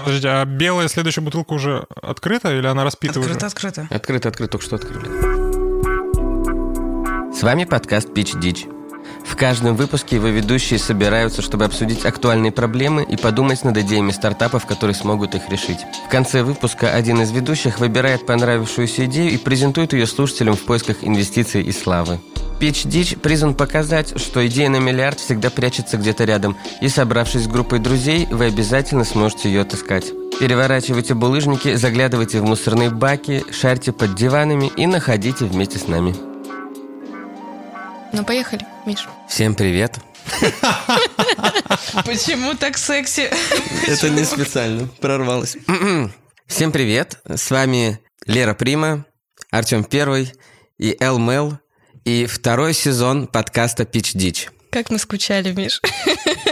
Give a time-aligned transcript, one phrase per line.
[0.00, 3.46] Подождите, а белая следующая бутылка уже открыта или она распита Открыто, уже?
[3.46, 3.86] открыто.
[3.90, 5.06] Открыто, открыто, только что открыли.
[7.34, 8.66] С вами подкаст «Пич Дич».
[9.24, 14.66] В каждом выпуске его ведущие собираются, чтобы обсудить актуальные проблемы и подумать над идеями стартапов,
[14.66, 15.78] которые смогут их решить.
[16.06, 20.98] В конце выпуска один из ведущих выбирает понравившуюся идею и презентует ее слушателям в поисках
[21.02, 22.18] инвестиций и славы.
[22.60, 27.48] Pitch Ditch призван показать, что идея на миллиард всегда прячется где-то рядом, и собравшись с
[27.48, 30.12] группой друзей, вы обязательно сможете ее отыскать.
[30.38, 36.14] Переворачивайте булыжники, заглядывайте в мусорные баки, шарьте под диванами и находите вместе с нами.
[38.12, 39.06] Ну, поехали, Миш.
[39.28, 40.00] Всем привет!
[42.04, 43.30] Почему так секси?
[43.86, 45.56] Это не специально, прорвалось.
[46.48, 49.06] Всем привет, с вами Лера Прима,
[49.52, 50.32] Артем Первый
[50.76, 51.60] и Эл Мэл,
[52.04, 54.48] и второй сезон подкаста Pitch Ditch.
[54.70, 55.80] Как мы скучали, Миш.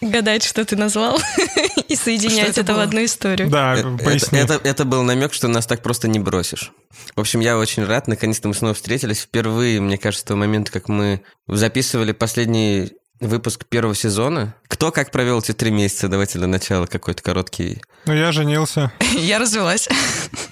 [0.00, 1.18] Гадать, что ты назвал,
[1.88, 3.48] и соединять Что это это в одну историю.
[3.48, 4.38] Да, Это, поясни.
[4.38, 6.72] это- это был намек, что нас так просто не бросишь.
[7.14, 9.20] В общем, я очень рад, наконец-то мы снова встретились.
[9.20, 14.54] Впервые, мне кажется, с того момента, как мы записывали последний выпуск первого сезона.
[14.68, 16.08] Кто как провел эти три месяца?
[16.08, 17.80] Давайте для начала какой-то короткий.
[18.04, 18.92] Ну, я женился.
[19.14, 19.88] Я развелась.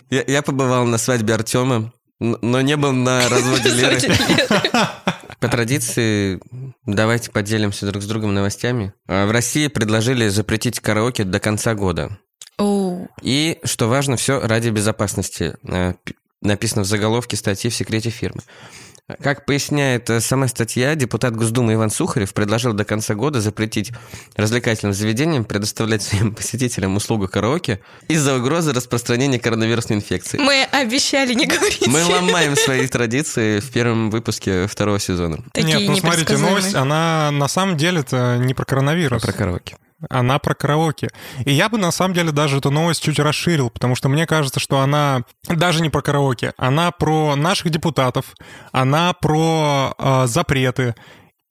[0.08, 3.98] Я, я побывал на свадьбе Артема, но не был на разводе Леры.
[5.45, 6.41] По традиции,
[6.87, 8.95] давайте поделимся друг с другом новостями.
[9.06, 12.19] А В России предложили запретить караоке до конца года.
[13.23, 15.56] И, что важно, все ради безопасности.
[15.62, 15.97] П-
[16.41, 18.42] Написано в заголовке статьи в секрете фирмы.
[19.22, 23.92] Как поясняет э, сама статья, депутат Госдумы Иван Сухарев предложил до конца года запретить
[24.34, 30.38] развлекательным заведениям предоставлять своим посетителям услугу караоке из-за угрозы распространения коронавирусной инфекции.
[30.38, 31.86] Мы обещали не говорить.
[31.86, 37.30] Мы ломаем свои традиции в первом выпуске второго сезона Такие Нет, ну смотрите, новость, она
[37.30, 39.20] на самом деле-то не про коронавирус.
[39.20, 39.77] про караоке.
[40.10, 41.10] Она про караоке.
[41.44, 44.61] И я бы на самом деле даже эту новость чуть расширил, потому что мне кажется,
[44.61, 48.27] что она даже не про караоке, она про наших депутатов,
[48.72, 50.95] она про э, запреты.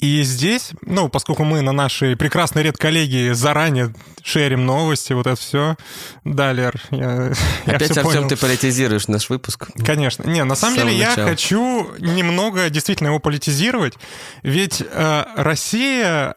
[0.03, 5.77] И здесь, ну, поскольку мы на нашей прекрасной редколлегии заранее шерим новости, вот это все.
[6.25, 7.31] Да, Лер, я,
[7.65, 8.27] я Опять, всё Артем, понял.
[8.27, 9.69] ты политизируешь наш выпуск.
[9.85, 10.23] Конечно.
[10.23, 11.29] Не, на самом деле я начала.
[11.29, 13.93] хочу немного действительно его политизировать,
[14.41, 16.35] ведь э, Россия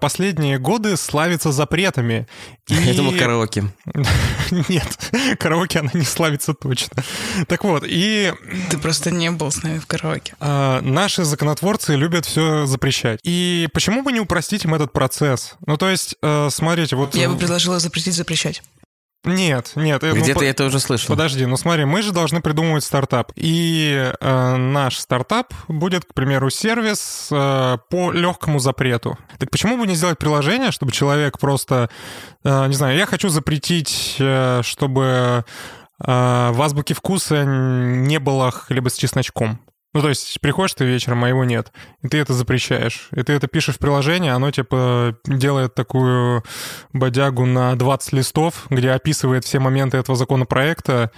[0.00, 2.26] последние годы славится запретами.
[2.68, 2.74] И...
[2.74, 3.64] Я думал, караоке.
[4.68, 7.02] Нет, караоке она не славится точно.
[7.46, 8.32] Так вот, и
[8.70, 10.34] Ты просто не был с нами в караоке.
[10.38, 13.20] э, наши законотворцы любят все запрещать.
[13.22, 15.54] И почему бы не упростить им этот процесс?
[15.66, 17.14] Ну, то есть, э, смотрите, вот...
[17.14, 18.62] Я бы предложила запретить запрещать.
[19.24, 20.02] Нет, нет.
[20.04, 21.08] э, ну, по- я это уже слышал.
[21.08, 23.32] Подожди, ну смотри, мы же должны придумывать стартап.
[23.34, 29.18] И э, наш стартап будет, к примеру, сервис э, по легкому запрету.
[29.38, 31.90] Так почему бы не сделать приложение, чтобы человек просто,
[32.44, 35.44] э, не знаю, я хочу запретить, э, чтобы
[36.00, 36.04] э,
[36.52, 39.58] в азбуке вкуса не было хлеба с чесночком.
[39.94, 41.72] Ну, то есть, приходишь ты вечером, а его нет,
[42.02, 43.08] и ты это запрещаешь.
[43.16, 46.44] И ты это пишешь в приложение, оно, типа, делает такую
[46.92, 51.10] бодягу на 20 листов, где описывает все моменты этого законопроекта.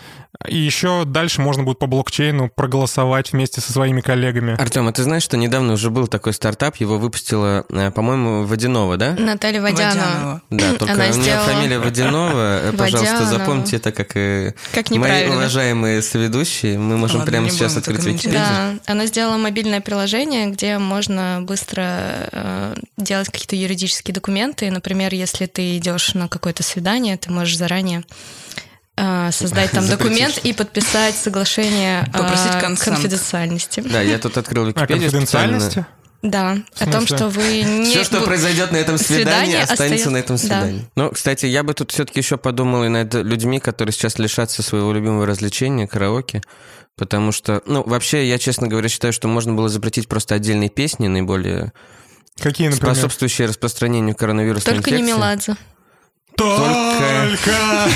[0.47, 4.55] И еще дальше можно будет по блокчейну проголосовать вместе со своими коллегами.
[4.61, 8.97] Артем, а ты знаешь, что недавно уже был такой стартап, его выпустила, э, по-моему, Водянова,
[8.97, 9.17] да?
[9.19, 10.43] Наталья Водянова.
[10.49, 12.31] Да, только Она у нее сделала- фамилия Водянова.
[12.61, 13.39] Э, Пожалуйста, Водянова.
[13.39, 16.79] запомните это как и Как мои уважаемые соведущие.
[16.79, 18.33] Мы можем Ладно, прямо сейчас открыть Википедию.
[18.41, 24.71] Да, она сделала мобильное приложение, где можно быстро э, делать какие-то юридические документы.
[24.71, 28.03] Например, если ты идешь на какое-то свидание, ты можешь заранее
[28.97, 32.97] э, создать там документ и подписать соглашение о Попросить консент.
[32.97, 33.81] конфиденциальности.
[33.81, 35.87] Да, я тут открыл О Википедию конфиденциальности?
[36.23, 37.85] Да, о том, что вы не...
[37.87, 40.43] Все, что произойдет на этом свидании, Свидание останется остаёт- на этом да.
[40.43, 40.91] свидании.
[40.95, 44.93] Ну, кстати, я бы тут все-таки еще подумал и над людьми, которые сейчас лишатся своего
[44.93, 46.43] любимого развлечения, караоке.
[46.97, 51.07] Потому что, ну, вообще, я, честно говоря, считаю, что можно было запретить просто отдельные песни,
[51.07, 51.73] наиболее
[52.39, 52.95] Какие, например?
[52.95, 55.17] способствующие распространению коронавирусной Только не инфекции.
[55.17, 55.57] Меладзе.
[56.41, 57.91] Только!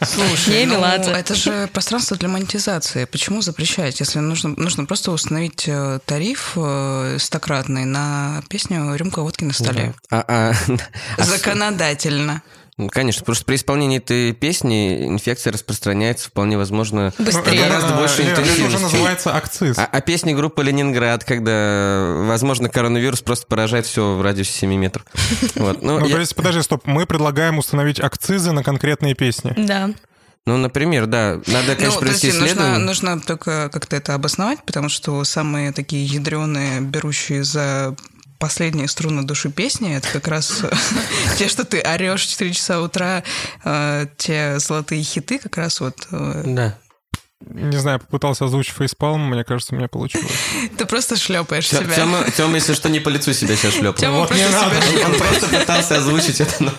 [0.04, 3.04] Слушай, Не ну, это же пространство для монетизации.
[3.04, 9.44] Почему запрещать, если нужно, нужно просто установить э, тариф э, стократный на песню «Рюмка водки
[9.44, 9.94] на столе»?
[10.10, 10.52] А, а,
[11.18, 12.42] а Законодательно.
[12.76, 17.62] Ну, конечно, просто при исполнении этой песни инфекция распространяется вполне возможно Быстрее.
[17.68, 18.82] гораздо больше Лер, Это уже интенсивности.
[18.82, 19.78] называется акциз.
[19.78, 25.04] А, а песни группы Ленинград, когда, возможно, коронавирус просто поражает все в радиусе 7 метров.
[25.56, 25.82] Вот.
[25.82, 29.52] Ну, Ну, я- то есть, подожди, стоп, мы предлагаем установить акцизы на конкретные песни.
[29.56, 29.90] Да.
[30.46, 32.78] ну, например, да, надо, конечно, ну, провести подожди, нужно, исследование.
[32.86, 37.94] нужно только как-то это обосновать, потому что самые такие ядреные, берущие за
[38.40, 39.94] последние струны души песни.
[39.94, 40.62] Это как раз
[41.38, 43.22] те, что ты орешь в 4 часа утра,
[43.64, 46.08] э, те золотые хиты, как раз вот...
[46.10, 46.78] э, Да.
[47.46, 50.30] Не знаю, попытался озвучить фейспалм, мне кажется, у меня получилось.
[50.76, 51.94] Ты просто шлепаешь себя.
[51.94, 53.94] Тема, Тёма, если что, не по лицу себя сейчас шлепнул.
[53.94, 54.76] Тёма Вот не надо.
[55.06, 56.74] Он просто пытался озвучить это.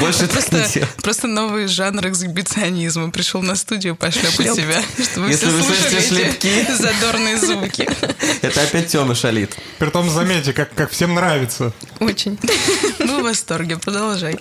[0.00, 3.10] Больше так не Просто, новый жанр эксгибиционизма.
[3.10, 7.88] Пришел на студию пошлепать себя, чтобы Если все вы слушали эти задорные звуки.
[8.42, 9.56] Это опять Тёма шалит.
[9.78, 11.72] Притом, заметьте, как, как всем нравится.
[12.00, 12.38] Очень.
[12.98, 14.38] Мы в восторге, продолжай.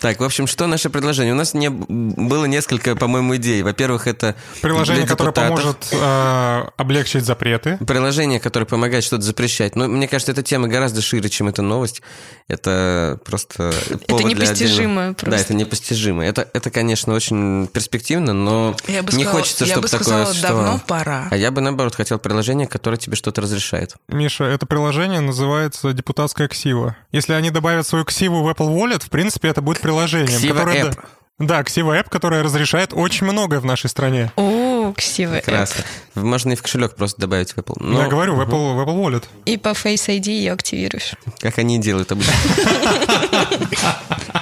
[0.00, 1.34] Так, в общем, что наше предложение?
[1.34, 3.62] У нас не было несколько, по-моему, идей.
[3.62, 7.78] Во-первых, это Приложение, для которое поможет э, облегчить запреты.
[7.86, 9.76] Приложение, которое помогает что-то запрещать.
[9.76, 12.02] Но мне кажется, эта тема гораздо шире, чем эта новость.
[12.46, 13.72] Это просто
[14.06, 15.30] повод для непостижимо отдельного- просто.
[15.30, 16.24] Да, это непостижимо.
[16.24, 20.04] Это, это, конечно, очень перспективно, но Я бы не сказала, хочется, я чтобы бы такое
[20.04, 20.64] сказала, существовало.
[20.64, 21.28] давно пора.
[21.30, 23.96] А я бы, наоборот, хотел приложение, которое тебе что-то разрешает.
[24.08, 26.96] Миша, это приложение называется депутатская ксива.
[27.12, 30.38] Если они добавят свою ксиву в Apple Wallet, в принципе, это будет приложением.
[30.38, 30.98] Ксива которое- App.
[31.38, 34.32] Да, ксива App, которая разрешает очень многое в нашей стране.
[34.34, 35.84] О, красивый Прекрасно.
[36.16, 37.76] Можно и в кошелек просто добавить в Apple.
[37.78, 39.24] Но Я говорю, в Apple, в Apple Wallet.
[39.44, 41.12] И по Face ID ее активируешь.
[41.38, 42.32] как они и делают обычно.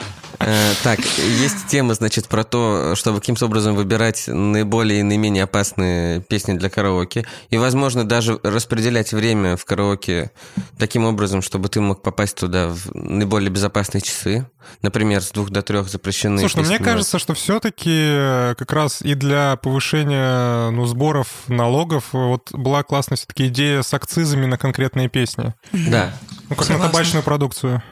[0.46, 6.20] Э, Так, есть тема, значит, про то, чтобы каким-то образом выбирать наиболее и наименее опасные
[6.20, 7.26] песни для караоке.
[7.50, 10.30] И, возможно, даже распределять время в караоке
[10.78, 14.48] таким образом, чтобы ты мог попасть туда в наиболее безопасные часы.
[14.82, 19.14] Например, с двух до трех запрещены Слушай, ну мне кажется, что все-таки как раз и
[19.14, 25.54] для повышения ну, сборов налогов вот была классная все-таки идея с акцизами на конкретные песни.
[25.72, 26.12] Да.
[26.48, 26.78] Ну, как Согласна.
[26.78, 27.82] на табачную продукцию.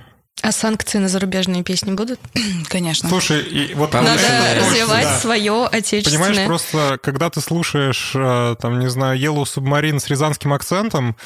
[0.45, 2.21] А санкции на зарубежные песни будут?
[2.69, 3.09] Конечно.
[3.09, 3.95] Слушай, и вот...
[3.95, 5.19] Надо Точно, развивать да.
[5.19, 6.29] свое отечественное.
[6.29, 11.17] Понимаешь, просто когда ты слушаешь, э, там, не знаю, Yellow Submarine с рязанским акцентом,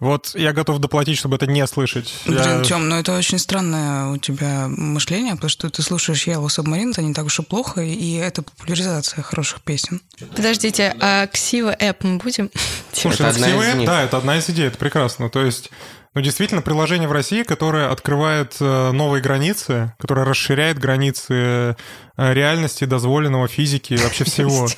[0.00, 2.12] вот я готов доплатить, чтобы это не слышать.
[2.26, 6.46] Я- Блин, Тём, ну это очень странное у тебя мышление, потому что ты слушаешь Yellow
[6.46, 10.00] Submarine, это не так уж и плохо, и это популяризация хороших песен.
[10.34, 12.50] Подождите, а Ксива App мы будем?
[12.92, 13.86] Слушай, Это ну, App, них.
[13.86, 15.30] да, это одна из идей, это прекрасно.
[15.30, 15.70] То есть,
[16.14, 21.74] ну, действительно, приложение в России, которое открывает э, новые границы, которое расширяет границы э,
[22.16, 24.68] реальности, дозволенного, физики, вообще всего.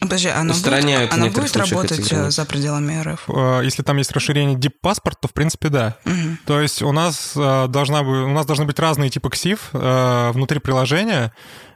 [0.00, 3.28] Подожди, будет, Устраняют она некоторых будет работать э, за пределами РФ?
[3.64, 5.96] Если там есть расширение Deep Passport, то, в принципе, да.
[6.44, 11.32] То есть у нас, должна, бы- у нас должны быть разные типы ксив внутри приложения,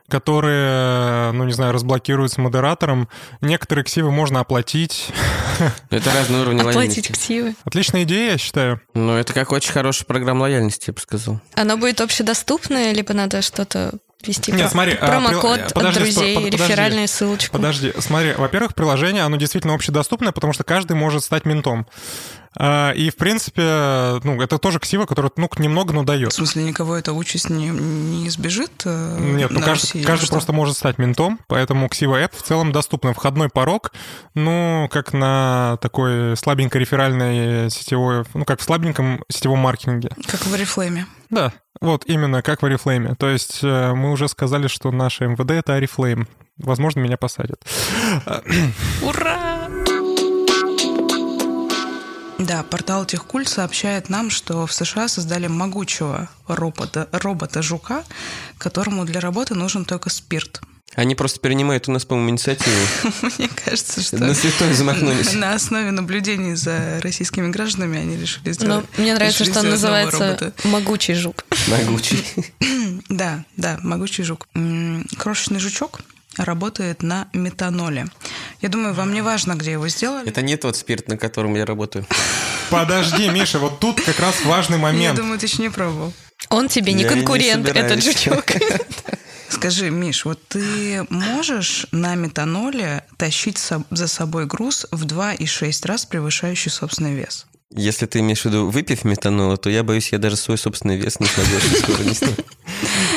[0.09, 3.09] которые, ну, не знаю, разблокируются модератором.
[3.41, 5.09] Некоторые ксивы можно оплатить.
[5.91, 7.13] Это разный уровень Оплатить лояльности.
[7.13, 7.55] Ксивы.
[7.65, 8.81] Отличная идея, я считаю.
[8.95, 11.41] Ну, это как очень хорошая программа лояльности, я бы сказал.
[11.55, 13.93] Оно будет общедоступное, либо надо что-то
[14.25, 14.51] ввести?
[14.53, 16.65] Нет, Про- смотри, а, Промокод от подожди, друзей, под- подожди.
[16.65, 17.53] реферальную ссылочку.
[17.57, 21.87] Подожди, смотри, во-первых, приложение, оно действительно общедоступное, потому что каждый может стать ментом.
[22.61, 23.63] А, И, в принципе,
[24.25, 26.33] ну, это тоже ксива, которая, ну, немного, но В дает.
[26.33, 28.83] смысле, никого эта участь не, не избежит?
[28.85, 32.73] э, Нет, ну каждый, России каждый просто может стать ментом, поэтому Ксива App в целом
[32.73, 33.15] доступна.
[33.15, 33.93] Входной порог,
[34.35, 40.11] ну, как на такой слабенькой реферальной сетевой, ну, как в слабеньком сетевом маркетинге.
[40.27, 41.05] Как в Oriflame.
[41.31, 43.15] Да, вот именно как в Oriflame.
[43.15, 46.27] То есть э, мы уже сказали, что наше МВД— это Oriflame.
[46.57, 47.63] Возможно, меня посадят.
[49.03, 49.69] Ура!
[52.39, 58.05] Да, портал Техкульт сообщает нам, что в США создали могучего робота, робота-жука,
[58.59, 60.61] которому для работы нужен только спирт.
[60.95, 62.77] Они просто перенимают у нас, по-моему, инициативу.
[63.39, 65.35] Мне кажется, что На святой замахнулись.
[65.35, 68.87] на основе наблюдений за российскими гражданами они решили Но сделать.
[68.97, 70.53] Ну, мне нравится, что он называется.
[70.65, 71.45] «Могучий жук».
[71.69, 72.25] Могучий.
[73.09, 74.49] Да, да, могучий жук.
[75.17, 76.01] Крошечный жучок
[76.37, 78.07] работает на метаноле.
[78.61, 80.29] Я думаю, вам не важно, где его сделали.
[80.29, 82.07] Это не тот спирт, на котором я работаю.
[82.71, 85.17] Подожди, Миша, вот тут как раз важный Я момент.
[85.17, 86.13] думаю, ты еще не пробовал.
[86.51, 88.45] Он тебе не Я и не конкурент, этот жучок.
[89.49, 93.59] Скажи, Миш, вот ты можешь на метаноле тащить
[93.91, 97.47] за собой груз в 2,6 раз превышающий собственный вес?
[97.71, 101.21] Если ты имеешь в виду выпив метанола, то я боюсь, я даже свой собственный вес
[101.21, 102.27] не смогу очень скоро нести.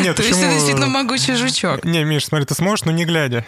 [0.01, 1.83] Нет, То есть ты действительно могучий жучок.
[1.86, 3.45] Не, Миш, смотри, ты сможешь, но не глядя.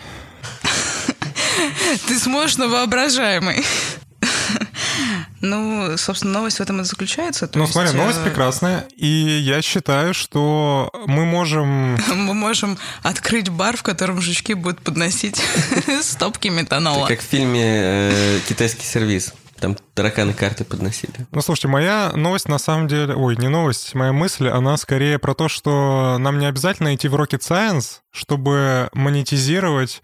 [2.08, 3.64] Ты сможешь, но воображаемый.
[5.42, 7.48] Ну, собственно, новость в этом и заключается.
[7.48, 11.96] То Ну, есть, смотри, новость э, прекрасная, и я считаю, что мы можем...
[12.16, 15.44] Мы можем открыть бар, в котором жучки будут подносить
[16.02, 17.08] стопки метанола.
[17.08, 19.34] Как в фильме э, «Китайский сервис».
[19.60, 21.14] Там тараканы карты подносили.
[21.32, 23.14] Ну, слушайте, моя новость на самом деле...
[23.14, 27.16] Ой, не новость, моя мысль, она скорее про то, что нам не обязательно идти в
[27.16, 30.02] Rocket Science, чтобы монетизировать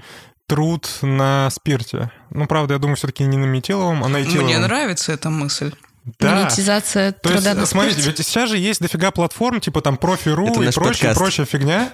[0.50, 2.12] труд на спирте.
[2.32, 4.46] Ну, правда, я думаю, все-таки не на метиловом, а на этиловом.
[4.46, 5.74] Мне нравится эта мысль.
[6.18, 6.36] Да.
[6.36, 10.72] Монетизация То есть, труда смотрите, ведь сейчас же есть дофига платформ, типа там профи.ру и
[10.72, 11.20] прочая, подкаст.
[11.20, 11.94] прочая фигня,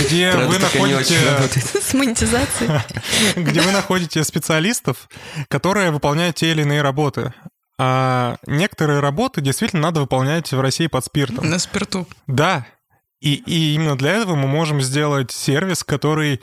[0.00, 1.16] где Правда, вы находите...
[1.80, 2.80] с монетизацией.
[3.36, 5.08] где вы находите специалистов,
[5.48, 7.32] которые выполняют те или иные работы.
[7.78, 11.48] А некоторые работы действительно надо выполнять в России под спиртом.
[11.48, 12.08] На спирту.
[12.26, 12.66] Да.
[13.20, 16.40] И, и именно для этого мы можем сделать сервис, который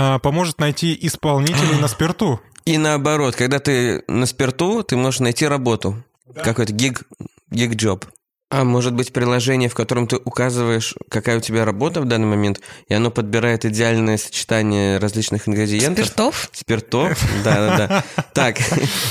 [0.00, 2.40] а, поможет найти исполнителей на спирту.
[2.64, 6.04] И наоборот, когда ты на спирту, ты можешь найти работу.
[6.36, 7.02] Какой-то гиг,
[7.50, 8.06] гиг-джоб.
[8.48, 12.60] А может быть приложение, в котором ты указываешь, какая у тебя работа в данный момент,
[12.88, 16.06] и оно подбирает идеальное сочетание различных ингредиентов.
[16.06, 16.50] Спиртов?
[16.52, 17.20] Спиртов?
[17.42, 18.04] Да, да, да.
[18.34, 18.58] Так,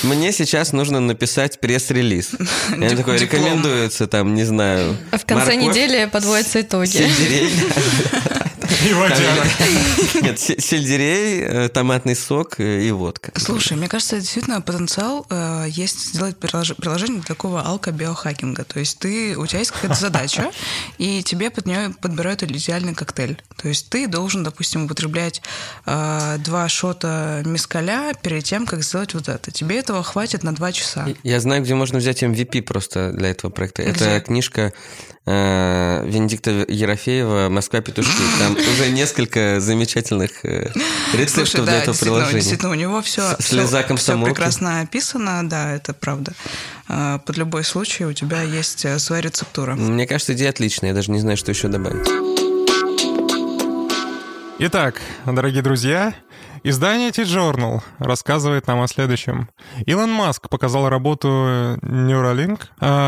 [0.04, 2.32] мне сейчас нужно написать пресс-релиз.
[2.78, 4.96] Я такой, рекомендуется там, не знаю...
[5.12, 7.10] А в конце недели подводятся итоги.
[8.80, 8.90] Сельдерей.
[8.90, 10.24] И водяк.
[10.24, 13.32] Нет, се- сельдерей, э, томатный сок э, и водка.
[13.36, 18.64] Слушай, мне кажется, действительно потенциал э, есть сделать прилож- приложение для такого алко-биохакинга.
[18.64, 20.52] То есть ты, у тебя есть какая-то задача,
[20.98, 23.42] и тебе под нее подбирают идеальный коктейль.
[23.62, 25.42] То есть ты должен, допустим, употреблять
[25.86, 29.52] два шота мискаля перед тем, как сделать вот это.
[29.52, 31.08] Тебе этого хватит на два часа.
[31.24, 33.84] Я знаю, где можно взять MVP просто для этого проекта.
[33.84, 33.92] Где?
[34.06, 34.74] Это книжка
[35.26, 38.22] э, Венедикта Ерофеева «Москва петушки».
[38.40, 40.72] Там уже несколько замечательных э,
[41.14, 42.34] рецептов Слушай, для да, этого действительно, приложения.
[42.42, 44.34] действительно, у него все, слеза комсомолки.
[44.34, 46.34] прекрасно описано, да, это правда.
[46.90, 49.76] Э, Под любой случай у тебя есть э, своя рецептура.
[49.76, 50.90] Мне кажется, идея отличная.
[50.90, 52.08] Я даже не знаю, что еще добавить.
[54.60, 56.16] Итак, дорогие друзья,
[56.64, 59.50] издание T-Journal рассказывает нам о следующем.
[59.86, 61.28] Илон Маск показал работу
[61.84, 62.62] Neuralink,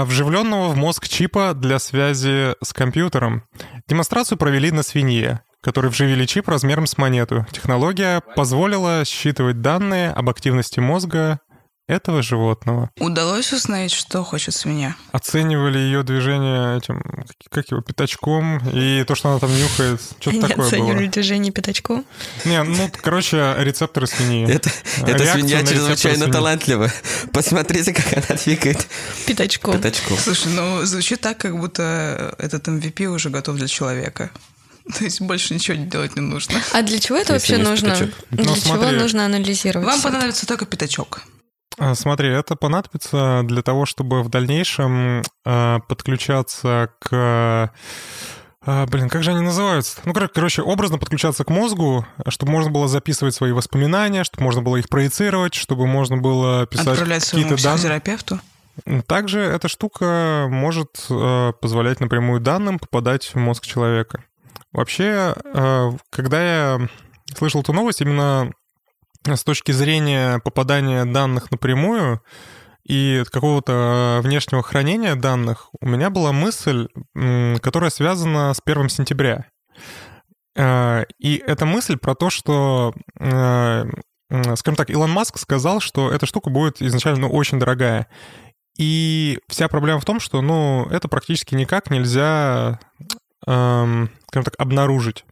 [0.06, 3.44] вживленного в мозг чипа для связи с компьютером.
[3.88, 7.46] Демонстрацию провели на свинье, которой вживили чип размером с монету.
[7.52, 11.40] Технология позволила считывать данные об активности мозга
[11.88, 12.92] этого животного.
[13.00, 14.96] Удалось установить, что хочет свинья?
[15.12, 17.02] Оценивали ее движение этим,
[17.50, 20.00] как- его, пятачком, и то, что она там нюхает.
[20.20, 20.68] Что-то такое было.
[20.68, 22.06] оценивали движение пятачком.
[22.46, 24.48] Не, ну, короче, рецепторы свиньи.
[24.48, 26.32] Это, эта Реакция свинья чрезвычайно свиньи.
[26.32, 26.92] талантлива.
[27.34, 28.88] Посмотрите, как она двигает
[29.26, 29.74] Пятачком.
[29.74, 30.16] пятачком.
[30.20, 34.30] Слушай, ну звучит так, как будто этот MVP уже готов для человека.
[34.98, 36.56] То есть больше ничего делать не нужно.
[36.74, 37.90] А для чего это Если вообще нужно?
[37.92, 38.16] пятачок.
[38.32, 38.98] Для Ну, чего смотри.
[38.98, 39.86] нужно анализировать?
[39.88, 41.22] Вам понадобится только пятачок.
[41.78, 47.72] А, Смотри, это понадобится для того, чтобы в дальнейшем а, подключаться к...
[48.66, 50.00] а, блин, как же они называются?
[50.04, 54.62] Ну, кор- короче, образно подключаться к мозгу, чтобы можно было записывать свои воспоминания, чтобы можно
[54.62, 57.78] было их проецировать, чтобы можно было писать Отправлять своему какие-то данные.
[57.78, 58.40] психотерапевту.
[59.08, 64.24] Также эта штука может э, позволять напрямую данным попадать в мозг человека.
[64.72, 66.90] Вообще, э, когда я
[67.36, 68.52] слышал эту новость, именно
[69.26, 72.22] с точки зрения попадания данных напрямую
[72.84, 76.88] и какого-то внешнего хранения данных, у меня была мысль,
[77.62, 79.46] которая связана с 1 сентября.
[80.56, 83.86] Э, И эта мысль про то, что, э,
[84.56, 88.08] скажем так, Илон Маск сказал, что эта штука будет изначально очень дорогая.
[88.78, 92.80] И вся проблема в том, что, ну, это практически никак нельзя,
[93.48, 95.26] эм, скажем так, обнаружить.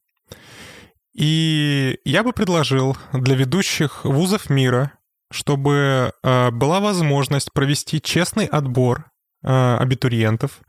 [1.13, 4.93] И я бы предложил для ведущих вузов мира,
[5.31, 9.05] чтобы э, была возможность провести честный отбор
[9.43, 10.59] э, абитуриентов,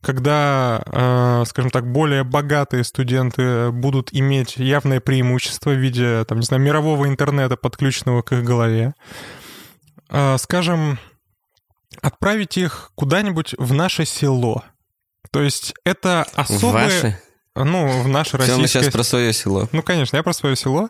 [0.00, 6.44] когда, э, скажем так, более богатые студенты будут иметь явное преимущество в виде, там, не
[6.44, 8.94] знаю, мирового интернета, подключенного к их голове.
[10.10, 10.98] Э, Скажем,
[12.00, 14.62] отправить их куда-нибудь в наше село.
[15.30, 16.84] То есть это особые...
[16.84, 17.18] Ваши?
[17.54, 18.60] Ну, в наше российское...
[18.60, 19.68] мы сейчас про свое село.
[19.72, 20.88] Ну, конечно, я про свое село.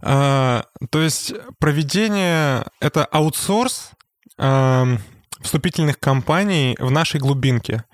[0.00, 3.90] А, то есть проведение— это аутсорс
[4.38, 4.96] а,
[5.40, 7.84] вступительных кампаний в нашей глубинке.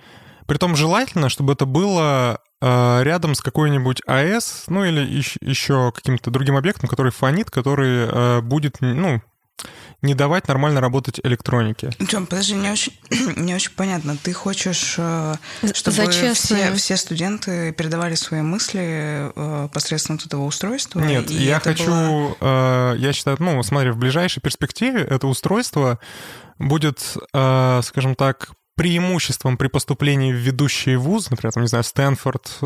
[0.47, 6.31] Притом желательно, чтобы это было а, рядом с какой-нибудь АЭС, ну или ещ- еще каким-то
[6.31, 9.21] другим объектом, который фонит, который а, будет, ну,
[10.02, 11.90] не давать нормально работать электронике.
[12.09, 12.92] Тём, подожди, не очень,
[13.37, 14.16] не очень понятно.
[14.16, 20.44] Ты хочешь, э, За- чтобы за все, все студенты передавали свои мысли э, посредством этого
[20.44, 20.99] устройства?
[21.00, 26.00] Нет, я хочу, было- э, я считаю, ну, смотри, в ближайшей перспективе это устройство
[26.59, 32.59] будет, э, скажем так, преимуществом при поступлении в ведущий вуз, например, там, не знаю, Стэнфорд,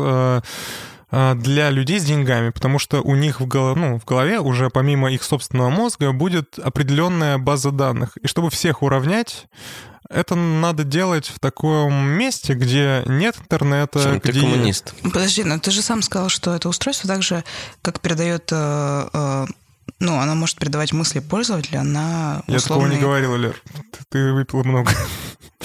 [1.11, 5.11] для людей с деньгами, потому что у них в, голо- ну, в голове уже помимо
[5.11, 8.17] их собственного мозга будет определенная база данных.
[8.17, 9.47] И чтобы всех уравнять,
[10.09, 14.41] это надо делать в таком месте, где нет интернета, Чем ты где...
[14.41, 14.93] коммунист?
[15.03, 17.43] Подожди, но ты же сам сказал, что это устройство так же,
[17.81, 18.49] как передает...
[18.51, 19.45] э, э,
[19.99, 23.61] ну, она может передавать мысли пользователя на Я такого не говорил, Лер.
[23.91, 24.91] Ты, ты выпила много.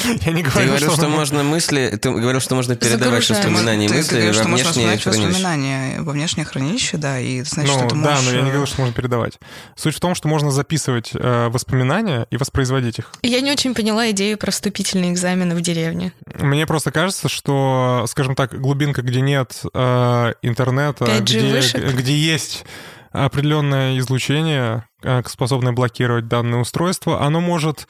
[0.05, 3.87] Я не Ты говорю, говорил, что оно- можно мысли, ты говорил, что можно передавать воспоминания
[3.87, 5.11] и Ты мысли говоришь, во что внешнее хранилище.
[5.11, 8.25] воспоминания во внешнее хранилище, да, и значит, Ну, что ты да, можешь...
[8.25, 9.39] но я не э, говорю, что можно передавать.
[9.77, 13.13] Суть в том, что можно записывать э, воспоминания и воспроизводить их.
[13.23, 16.13] Я не очень поняла идею про вступительные экзамены в деревне.
[16.39, 22.65] Мне просто кажется, что, скажем так, глубинка, где нет э, интернета, 5G где, где есть
[23.13, 27.87] определенное излучение, э, способное блокировать данное устройство, оно может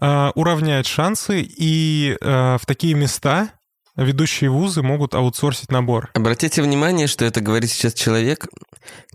[0.00, 3.50] э, уравнять шансы, и э, в такие места
[3.96, 6.10] ведущие вузы могут аутсорсить набор.
[6.14, 8.46] Обратите внимание, что это говорит сейчас человек,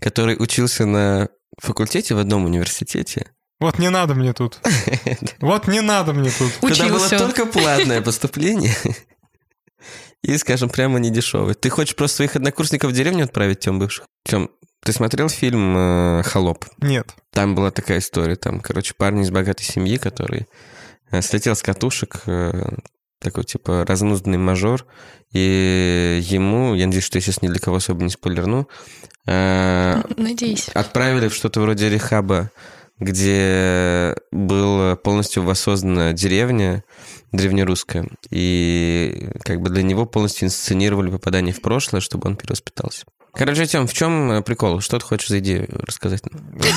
[0.00, 1.28] который учился на
[1.58, 4.60] факультете в одном университете, Вот не надо мне тут.
[5.40, 6.52] Вот не надо мне тут.
[6.60, 8.74] куда было только платное поступление.
[10.22, 11.54] И, скажем, прямо не дешевый.
[11.54, 14.06] Ты хочешь просто своих однокурсников в деревню отправить, Тем, бывших?
[14.24, 14.50] Тем,
[14.82, 16.64] ты смотрел фильм э, «Холоп»?
[16.78, 17.14] Нет.
[17.32, 18.34] Там была такая история.
[18.34, 20.44] Там, короче, парень из богатой семьи, который э,
[21.20, 22.52] слетел с катушек, э,
[23.20, 24.86] такой, типа, разнузданный мажор,
[25.32, 28.68] и ему, я надеюсь, что я сейчас ни для кого особо не спойлерну,
[29.26, 30.68] э, Надеюсь.
[30.68, 32.50] отправили в что-то вроде рехаба,
[32.98, 36.84] где была полностью воссоздана деревня
[37.32, 43.04] древнерусская, и как бы для него полностью инсценировали попадание в прошлое, чтобы он перевоспитался.
[43.36, 44.80] Короче, Тем, в чем э, прикол?
[44.80, 46.22] Что ты хочешь за идею рассказать?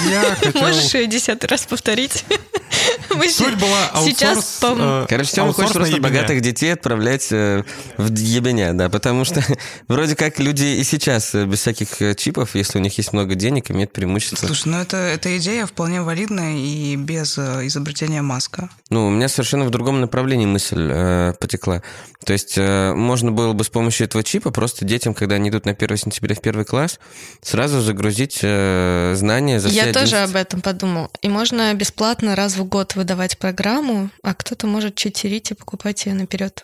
[0.09, 0.61] Я хотел...
[0.61, 2.25] Можешь ее десятый раз повторить?
[3.15, 4.57] Мы Суть была сейчас аутсорс...
[4.61, 6.09] по- э, Короче, Тёма хочет просто ебеня.
[6.09, 7.63] богатых детей отправлять э,
[7.97, 9.43] в ебеня, да, потому что
[9.87, 13.35] вроде как люди и сейчас э, без всяких э, чипов, если у них есть много
[13.35, 14.45] денег, имеют преимущество.
[14.47, 18.69] Слушай, ну это, эта идея вполне валидная и без э, изобретения Маска.
[18.89, 21.81] Ну, у меня совершенно в другом направлении мысль э, потекла.
[22.25, 25.65] То есть э, можно было бы с помощью этого чипа просто детям, когда они идут
[25.65, 26.99] на 1 сентября в первый класс,
[27.41, 30.29] сразу загрузить э, знания за все Я тоже 11.
[30.29, 31.11] об этом подумал.
[31.21, 36.13] И можно бесплатно раз в год выдавать программу, а кто-то может читерить и покупать ее
[36.13, 36.63] наперед.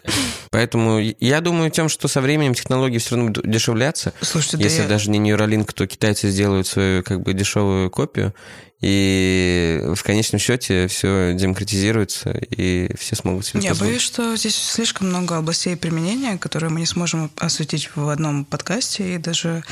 [0.52, 4.14] Поэтому я думаю тем, что со временем технологии все равно будут дешевляться.
[4.22, 8.34] Слушайте, да Если я- даже не Neuralink, то китайцы сделают свою как бы дешевую копию,
[8.82, 13.92] и в конечном счете все демократизируется, и все смогут себе Я позволить.
[13.94, 19.16] боюсь, что здесь слишком много областей применения, которые мы не сможем осветить в одном подкасте
[19.16, 19.64] и даже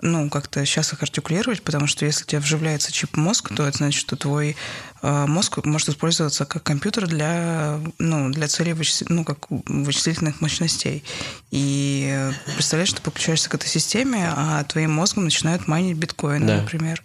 [0.00, 3.78] ну, как-то сейчас их артикулировать, потому что если тебе вживляется чип в мозг, то это
[3.78, 4.56] значит, что твой
[5.02, 11.02] э, мозг может использоваться как компьютер для, ну, для целей вычисли- ну, как вычислительных мощностей.
[11.50, 16.56] И представляешь, ты подключаешься к этой системе, а твоим мозгом начинают майнить биткоины, Да.
[16.62, 17.02] например.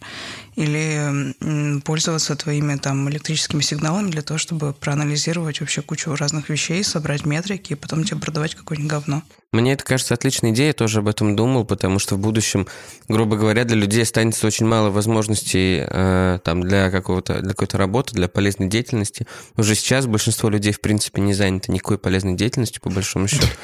[0.56, 1.34] Или
[1.82, 7.74] пользоваться твоими там электрическими сигналами для того, чтобы проанализировать вообще кучу разных вещей, собрать метрики
[7.74, 9.24] и потом тебе продавать какое-нибудь говно.
[9.52, 12.68] Мне это кажется отличной идеей, я тоже об этом думал, потому что в будущем,
[13.08, 18.16] грубо говоря, для людей останется очень мало возможностей э, там, для, какого-то, для какой-то работы,
[18.16, 19.28] для полезной деятельности.
[19.56, 23.46] Уже сейчас большинство людей, в принципе, не заняты никакой полезной деятельностью, по большому счету.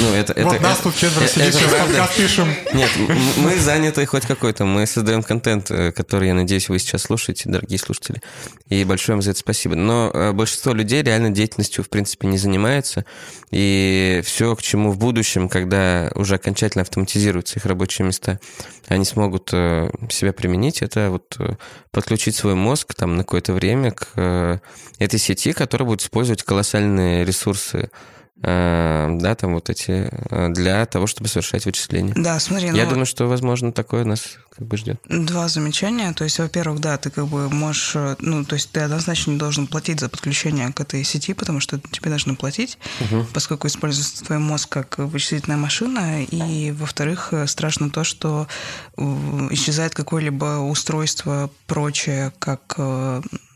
[0.00, 2.48] Ну, это, Вот это- нас это- тут четверо это сидит, сейчас пишем.
[2.72, 2.90] Нет,
[3.36, 4.64] мы заняты хоть какой-то.
[4.64, 8.20] Мы создаем контент, э, который, надеюсь, вы сейчас слушаете, дорогие слушатели.
[8.68, 9.74] И большое вам за это спасибо.
[9.74, 13.04] Но э, большинство людей реально деятельностью, в принципе, не занимается.
[13.50, 18.40] И все, к чему в будущем, когда уже окончательно автоматизируются их рабочие места,
[18.86, 21.56] они смогут э, себя применить, это вот э,
[21.90, 24.60] подключить свой мозг там на какое-то время к
[24.98, 27.90] этой сети, которая будет использовать колоссальные ресурсы
[28.36, 32.12] да, там вот эти, э, для того, чтобы совершать вычисления.
[32.16, 35.00] Да, смотри, Я ну, думаю, что, возможно, такое нас как бы ждет.
[35.08, 36.12] Два замечания.
[36.12, 39.38] То есть, во-первых, да, ты как бы можешь, э, ну, то есть ты однозначно не
[39.38, 42.78] должен платить за подключение к этой сети, потому что тебе должны платить,
[43.32, 46.24] поскольку используется твой мозг как вычислительная машина.
[46.24, 48.48] И, во-вторых, э, страшно то, что
[48.96, 52.74] исчезает какое-либо устройство прочее, как,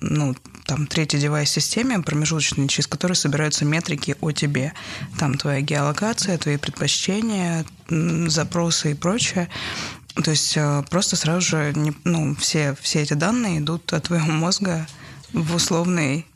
[0.00, 0.34] ну,
[0.68, 4.74] там, третий девайс в системе, промежуточный, через который собираются метрики о тебе.
[5.18, 9.48] Там твоя геолокация, твои предпочтения, запросы и прочее.
[10.22, 14.26] То есть э, просто сразу же не- ну, все, все эти данные идут от твоего
[14.30, 14.86] мозга
[15.32, 16.26] в условный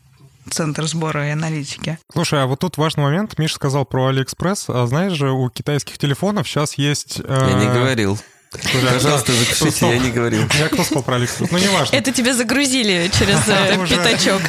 [0.51, 1.99] центр сбора и аналитики.
[2.11, 3.39] Слушай, а вот тут важный момент.
[3.39, 4.65] Миша сказал про Алиэкспресс.
[4.69, 7.21] А знаешь же, у китайских телефонов сейчас есть...
[7.23, 8.19] э, Я не говорил.
[8.53, 10.43] Пожалуйста, запишите, я не говорил.
[10.59, 11.51] Я кто сказал про Алиэкспресс?
[11.51, 11.97] Ну, неважно.
[11.97, 14.43] Это тебе загрузили через э, пятачок.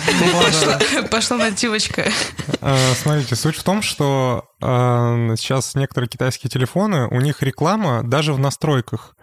[1.10, 2.12] Пошла, нативочка.
[2.62, 8.34] Э, Смотрите, суть в том, что э, сейчас некоторые китайские телефоны, у них реклама даже
[8.34, 9.16] в настройках.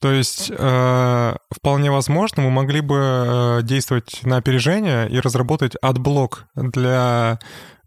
[0.00, 6.46] То есть э, вполне возможно, мы могли бы э, действовать на опережение и разработать adblock
[6.54, 7.38] для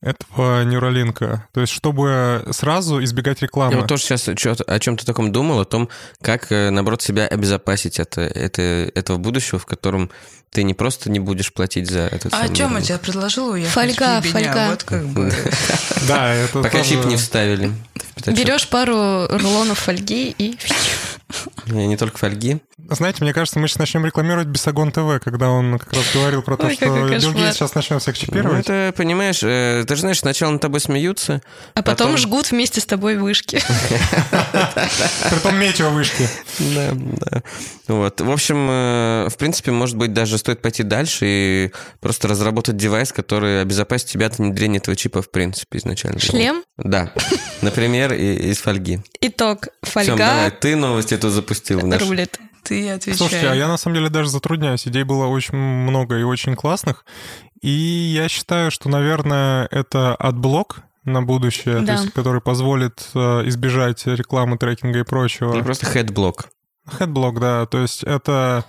[0.04, 1.48] этого нейролинка.
[1.54, 3.74] То есть, чтобы сразу избегать рекламы.
[3.74, 5.89] Я вот тоже сейчас о чем-то таком думал, о том,
[6.22, 10.10] как, э, наоборот, себя обезопасить от э, это, этого будущего, в котором
[10.52, 13.74] ты не просто не будешь платить за этот А о чем я тебе предложила уехать
[13.74, 14.68] Фольга, в фольга.
[14.70, 15.34] Вот как бы...
[16.08, 17.72] Да, это Пока чип не вставили.
[18.28, 20.58] Берешь пару рулонов фольги и...
[21.67, 22.60] Не, не только фольги.
[22.89, 26.58] Знаете, мне кажется, мы сейчас начнем рекламировать Бесогон ТВ, когда он как раз говорил про
[26.58, 27.08] то, Ой, что Билл.
[27.34, 28.65] Гейтс сейчас начнет всех Ну, чипировать.
[28.69, 31.41] это, понимаешь, э, ты же знаешь, сначала над тобой смеются,
[31.76, 33.62] А потом, Потом- жгут вместе с тобой вышки.
[35.30, 36.28] Притом метео вышки.
[36.60, 37.43] Да, да.
[37.88, 38.22] Вот.
[38.22, 43.12] В общем, э, в принципе, может быть, даже стоит пойти дальше и просто разработать девайс,
[43.12, 46.19] который обезопасит тебя от внедрения этого чипа в принципе изначально.
[46.19, 46.63] Шлем?
[46.78, 47.12] Да.
[47.62, 49.00] Например, и- из фольги.
[49.22, 49.67] Итог.
[49.93, 51.81] Давай, Фольга ты новость эту запустил.
[51.86, 52.39] наш- рулит.
[52.63, 53.17] Ты отвечай.
[53.17, 54.88] Слушайте, а я на самом деле даже затрудняюсь.
[54.88, 57.03] Идей было очень много и очень классных.
[57.62, 61.95] И я считаю, что, наверное, это adblock на будущее, Да.
[61.97, 65.53] то есть, который позволит э, избежать рекламы, трекинга и прочего.
[65.53, 66.45] Или просто headblock.
[66.89, 67.65] Headblock, да.
[67.65, 68.63] То есть это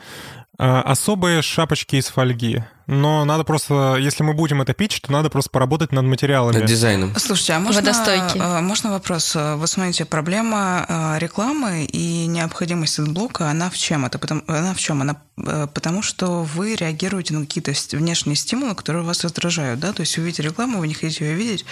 [0.59, 2.65] э, особые шапочки из фольги.
[2.87, 6.59] Но надо просто, если мы будем это питчить, то надо просто поработать над материалами.
[6.59, 7.15] Над дизайном.
[7.17, 8.41] Слушайте, а можно, Водостойкий.
[8.41, 9.35] э, можно вопрос?
[9.35, 14.05] Э, Вот смотрите, проблема э, рекламы и необходимость блока, она в чем?
[14.05, 15.01] Это потому, она в чем?
[15.01, 19.93] Она потому, что вы реагируете на какие-то внешние стимулы, которые вас раздражают, да?
[19.93, 21.65] То есть вы видите рекламу, вы не хотите ее видеть,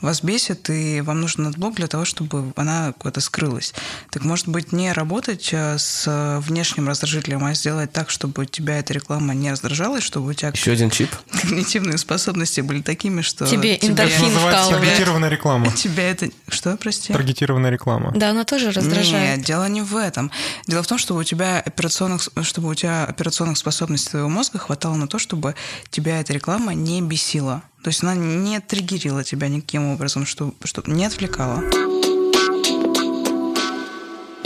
[0.00, 3.74] вас бесит, и вам нужен adblock для того, чтобы она куда-то скрылась.
[4.10, 9.34] Так может быть не работать с внешним раздражителем, а сделать так, чтобы тебя эта реклама
[9.34, 11.08] не раздражалась, чтобы у тебя Еще один чип.
[11.40, 14.68] когнитивные способности были такими, что Тебе эндорфин вкалывает.
[14.68, 15.72] таргетированная реклама.
[15.74, 16.28] Тебя это...
[16.48, 17.14] Что, прости?
[17.14, 18.12] Таргетированная реклама.
[18.14, 19.38] Да, она тоже раздражает.
[19.38, 20.30] Нет, дело не в этом.
[20.66, 24.96] Дело в том, чтобы у тебя операционных, чтобы у тебя операционных способностей твоего мозга хватало
[24.96, 25.54] на то, чтобы
[25.88, 27.62] тебя эта реклама не бесила.
[27.82, 31.62] То есть она не триггерила тебя никаким образом, чтобы, чтобы не отвлекала.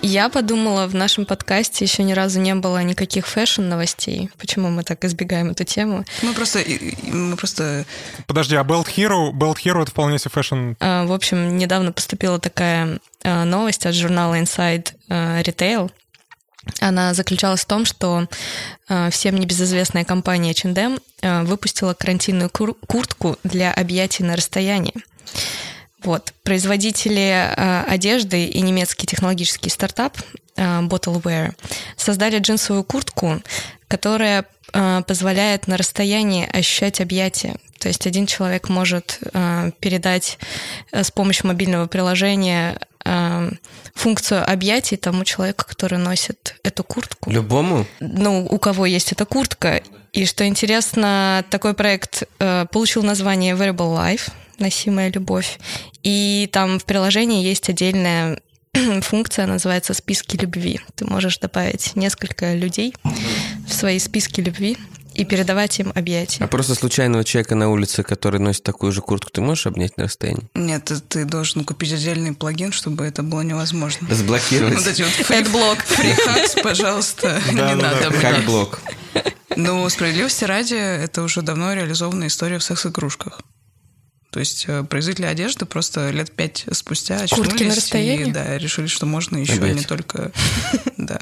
[0.07, 4.29] Я подумала, в нашем подкасте еще ни разу не было никаких fashion-новостей.
[4.37, 6.05] Почему мы так избегаем эту тему?
[6.21, 6.63] Мы просто,
[7.05, 7.87] мы просто
[8.27, 10.73] Подожди, а Belt Hero, Belt Hero это вполне себе fashion.
[10.79, 15.91] А, В общем, недавно поступила такая а, новость от журнала Inside а, Retail.
[16.81, 18.27] Она заключалась в том, что
[19.11, 20.99] всем небезызвестная компания H&M
[21.47, 24.95] выпустила карантинную кур- куртку для объятий на расстоянии.
[26.05, 26.33] Вот.
[26.43, 30.17] Производители а, одежды и немецкий технологический стартап
[30.57, 31.55] а, Bottleware
[31.97, 33.43] создали джинсовую куртку,
[33.89, 37.57] которая а, позволяет на расстоянии ощущать объятия.
[37.79, 40.39] То есть один человек может а, передать
[40.93, 43.51] а, с помощью мобильного приложения а,
[43.95, 47.87] функцию объятий тому человеку, который носит эту куртку Любому?
[48.01, 49.83] ну, у кого есть эта куртка.
[50.13, 55.59] И что интересно, такой проект э, получил название Wearable Life, носимая любовь.
[56.03, 58.41] И там в приложении есть отдельная
[59.03, 60.81] функция, называется списки любви.
[60.95, 62.95] Ты можешь добавить несколько людей
[63.67, 64.77] в свои списки любви
[65.15, 66.43] и передавать им объятия.
[66.43, 70.05] А просто случайного человека на улице, который носит такую же куртку, ты можешь обнять на
[70.05, 70.43] расстоянии?
[70.55, 74.07] Нет, ты, должен купить отдельный плагин, чтобы это было невозможно.
[74.09, 74.87] Вот Заблокировать.
[74.87, 75.79] эти вот Эдблок.
[75.85, 78.11] фрихакс, пожалуйста, не надо.
[78.21, 78.81] Как блок.
[79.57, 83.41] Ну, справедливости ради, это уже давно реализованная история в секс-игрушках.
[84.35, 89.37] То есть э, производители одежды просто лет пять спустя очнулись и да, решили, что можно
[89.37, 89.77] еще Объять.
[89.77, 90.33] не только...
[90.97, 91.21] Да.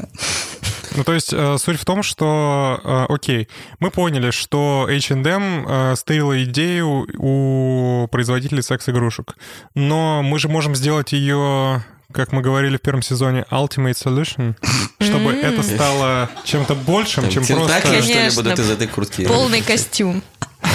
[0.94, 3.48] Ну, то есть э, суть в том, что, э, окей,
[3.80, 9.36] мы поняли, что H&M э, стырила идею у производителей секс-игрушек,
[9.74, 14.54] но мы же можем сделать ее как мы говорили в первом сезоне, Ultimate Solution,
[15.00, 17.78] чтобы это стало чем-то большим, чем просто...
[17.80, 18.42] что ли, Конечно.
[18.42, 19.26] будут из этой куртки?
[19.26, 20.22] Полный костюм.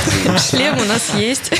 [0.50, 1.52] Шлем у нас есть.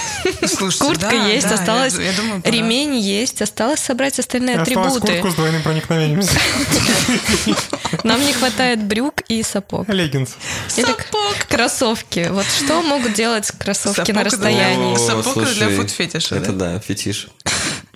[0.46, 2.56] Слушайте, Куртка да, есть, да, осталось я- я думаю, пора.
[2.56, 5.14] ремень есть, осталось собрать остальные Осталось атрибуты.
[5.14, 6.22] куртку с двойным проникновением.
[8.04, 9.88] Нам не хватает брюк и сапог.
[9.90, 10.36] Леггинс.
[10.76, 12.28] К- кроссовки.
[12.32, 14.24] Вот что могут делать кроссовки на Сапог, да.
[14.24, 14.94] расстоянии?
[14.94, 16.74] О, Сапог это для слушай, фуд-фетиша, Это да?
[16.74, 17.28] да, фетиш.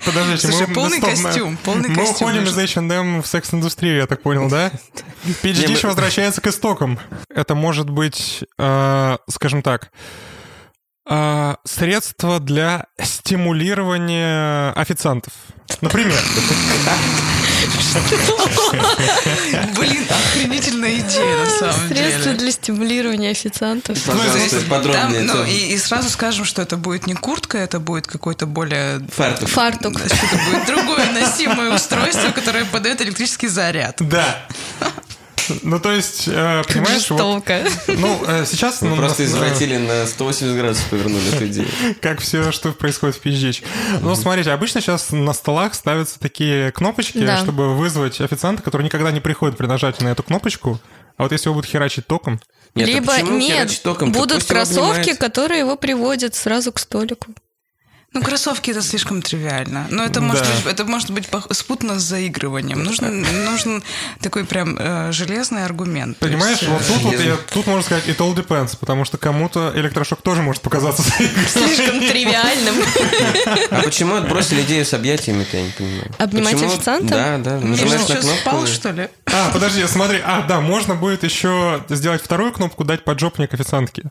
[0.04, 2.58] Подождите, Слушай, мы, полный стоп, костюм, полный мы костюм уходим из.
[2.58, 4.72] H&M в секс-индустрию, я так понял, да?
[5.44, 7.00] PhD возвращается к истокам.
[7.34, 9.92] Это может быть, э, скажем так,
[11.10, 15.34] э, средство для стимулирования официантов.
[15.82, 16.20] Например,
[19.78, 22.38] Блин, охренительная идея на самом Средства деле.
[22.38, 23.98] для стимулирования официантов.
[24.04, 25.22] Пожалуйста, Там, подробнее.
[25.22, 29.00] ну, и, сразу скажем, что это будет не куртка, это будет какой-то более...
[29.16, 29.50] Фартук.
[29.50, 30.00] Фартук.
[30.00, 30.16] Это
[30.50, 33.98] будет другое носимое устройство, которое подает электрический заряд.
[34.00, 34.46] да.
[35.64, 37.44] Ну, то есть, э, понимаешь, вот,
[37.88, 38.82] ну, э, сейчас...
[38.82, 41.68] Мы ну, просто на- извратили на 180 градусов повернули эту идею.
[42.02, 43.64] как все, что происходит в PHD.
[44.02, 47.38] Ну, смотрите, обычно сейчас на столах ставятся такие кнопочки, Да.
[47.38, 50.80] чтобы вызвать официанта, который никогда не приходит при нажатии на эту кнопочку.
[51.18, 52.40] А вот если его будут херачить током,
[52.74, 54.12] Нет, а Либо почему нет, током?
[54.12, 55.18] будут его кроссовки, обнимает.
[55.20, 57.28] которые его приводят сразу к столику.
[58.14, 59.88] Ну, кроссовки это слишком тривиально.
[59.90, 60.50] Но это может Да.
[60.54, 62.84] быть, это может быть спутано с заигрыванием.
[62.84, 63.82] Нужен, нужен
[64.20, 66.18] такой прям э, железный аргумент.
[66.18, 69.18] Понимаешь, есть, вот э, тут, вот я, тут можно сказать it all depends, потому что
[69.18, 71.04] кому-то электрошок тоже может показаться
[71.48, 72.76] Слишком тривиальным.
[73.70, 76.12] А почему отбросили идею с объятиями-то, я не понимаю.
[76.18, 77.08] Обнимать Почему- официанта?
[77.16, 77.60] Да, да.
[77.66, 78.38] Нажимаешь на кнопку.
[78.42, 79.08] спал, что ли?
[79.26, 80.20] А, подожди, смотри.
[80.22, 84.04] А, да, можно будет еще сделать вторую кнопку, дать поджопник официантке.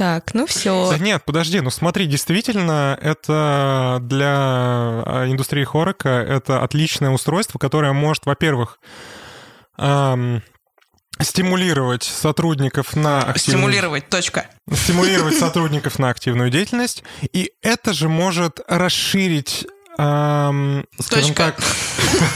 [0.00, 0.88] Так, ну все.
[0.90, 7.92] Да нет, подожди, ну смотри, действительно, это для а, индустрии хорека это отличное устройство, которое
[7.92, 8.78] может, во-первых,
[9.76, 10.40] ам,
[11.20, 14.46] стимулировать сотрудников на активную- Стимулировать, точка.
[14.72, 19.66] стимулировать сотрудников на активную деятельность, и это же может расширить,
[19.98, 21.54] ам, скажем Точка.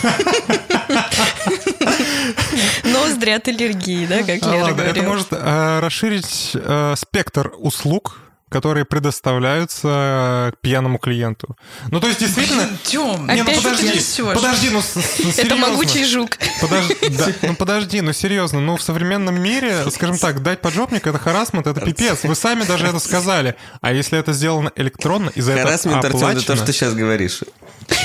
[0.02, 0.60] так,
[2.84, 5.04] Ноздри от аллергии, да, как А, Лера ладно, это говорила.
[5.12, 8.18] может э, расширить э, спектр услуг,
[8.54, 11.56] которые предоставляются пьяному клиенту.
[11.90, 12.68] Ну, то есть, действительно...
[12.84, 14.00] Тем, Не, ну подожди,
[14.32, 15.56] подожди, ну, с- с- Это серьезно.
[15.56, 16.38] могучий жук.
[16.60, 21.18] Подожди, да, ну подожди, ну серьезно, ну в современном мире, скажем так, дать поджопник это
[21.18, 22.22] харасмент, это пипец.
[22.22, 23.56] Вы сами даже это сказали.
[23.80, 26.94] А если это сделано электронно, и за это Харасмент, Артем, это то, что ты сейчас
[26.94, 27.40] говоришь.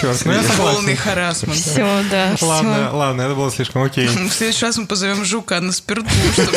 [0.02, 0.98] Черт, ну я полный согласен.
[0.98, 1.56] харасмент.
[1.60, 2.96] Все, да, Ладно, все.
[2.98, 4.08] ладно, это было слишком окей.
[4.08, 6.52] В следующий раз мы позовем жука на спирту, чтобы,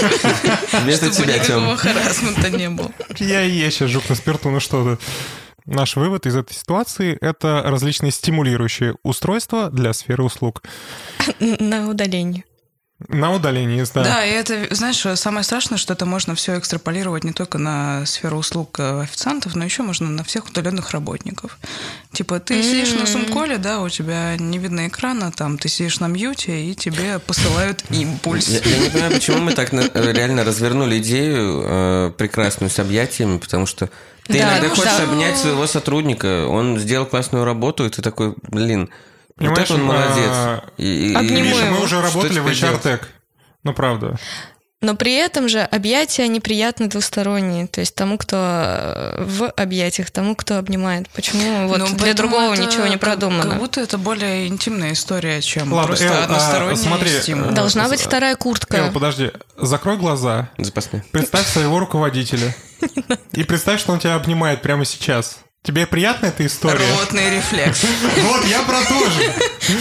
[0.96, 1.76] чтобы тебя, никакого Тем.
[1.76, 2.90] харасмента не было.
[3.18, 3.50] Я и
[3.82, 5.04] сейчас жук на спирту, ну что ты.
[5.66, 10.62] Наш вывод из этой ситуации— это различные стимулирующие устройства для сферы услуг.
[11.40, 12.44] На удалении.
[13.08, 14.02] На удалении, да.
[14.04, 18.38] Да, и это, знаешь, самое страшное, что это можно все экстраполировать не только на сферу
[18.38, 21.58] услуг э, официантов, но еще можно на всех удаленных работников.
[22.12, 26.08] Типа, ты сидишь на сумколе, да, у тебя не видно экрана, там, ты сидишь на
[26.08, 28.48] мьюте, и тебе посылают импульс.
[28.48, 33.38] Я, я не понимаю, почему мы так на- реально развернули идею э, прекрасную с объятиями,
[33.38, 33.88] потому что
[34.26, 35.04] ты Да, иногда ну хочешь да.
[35.04, 38.88] обнять своего сотрудника, он сделал классную работу, и ты такой, блин,
[39.48, 40.30] Понимаешь, это он молодец.
[40.30, 42.82] а, И- и- Обниму Миша, мы уже работали в делать?
[42.84, 43.08] HR-тек.
[43.64, 44.16] Ну, правда.
[44.80, 47.68] Но при этом же объятия неприятны двусторонние.
[47.68, 51.08] То есть тому, кто э, в объятиях, тому, кто обнимает.
[51.10, 53.50] Почему вот Ну, для другого это ничего не продумано?
[53.50, 57.50] Как будто это более интимная история, чем Ладно, просто Эл, а, односторонний смотри, стимул.
[57.50, 58.76] э, Должна быть Э, вторая куртка.
[58.78, 59.30] Эл, подожди.
[59.56, 61.04] Закрой глаза, Запасные.
[61.12, 62.52] представь своего руководителя.
[63.34, 65.38] И представь, что он тебя обнимает прямо сейчас.
[65.62, 66.80] Тебе приятна эта история?
[66.98, 67.84] Ротный рефлекс.
[68.22, 69.32] Вот, я про то же.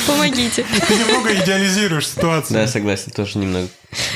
[0.06, 0.64] Помогите.
[0.88, 2.54] Ты немного идеализируешь ситуацию.
[2.60, 3.68] Да, согласен, тоже немного.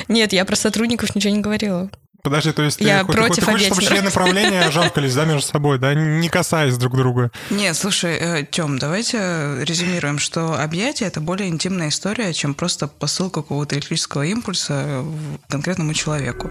[0.08, 1.90] Нет, я про сотрудников ничего не говорила.
[2.22, 5.26] Подожди, то есть ты, Я хо- ты против ты хочешь, чтобы члены правления жамкались, да,
[5.26, 7.32] между собой, да, не касаясь друг друга?
[7.50, 9.18] Нет, слушай, Тем, давайте
[9.62, 15.04] резюмируем, что объятие это более интимная история, чем просто посылка какого-то электрического импульса
[15.50, 16.50] конкретному человеку.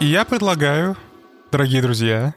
[0.00, 0.96] И я предлагаю,
[1.50, 2.34] дорогие друзья,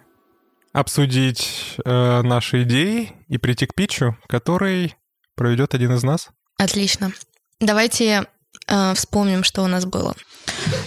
[0.74, 4.95] обсудить э, наши идеи и прийти к питчу, который
[5.36, 6.30] проведет один из нас.
[6.58, 7.12] Отлично.
[7.60, 8.26] Давайте
[8.67, 10.15] э, вспомним, что у нас было.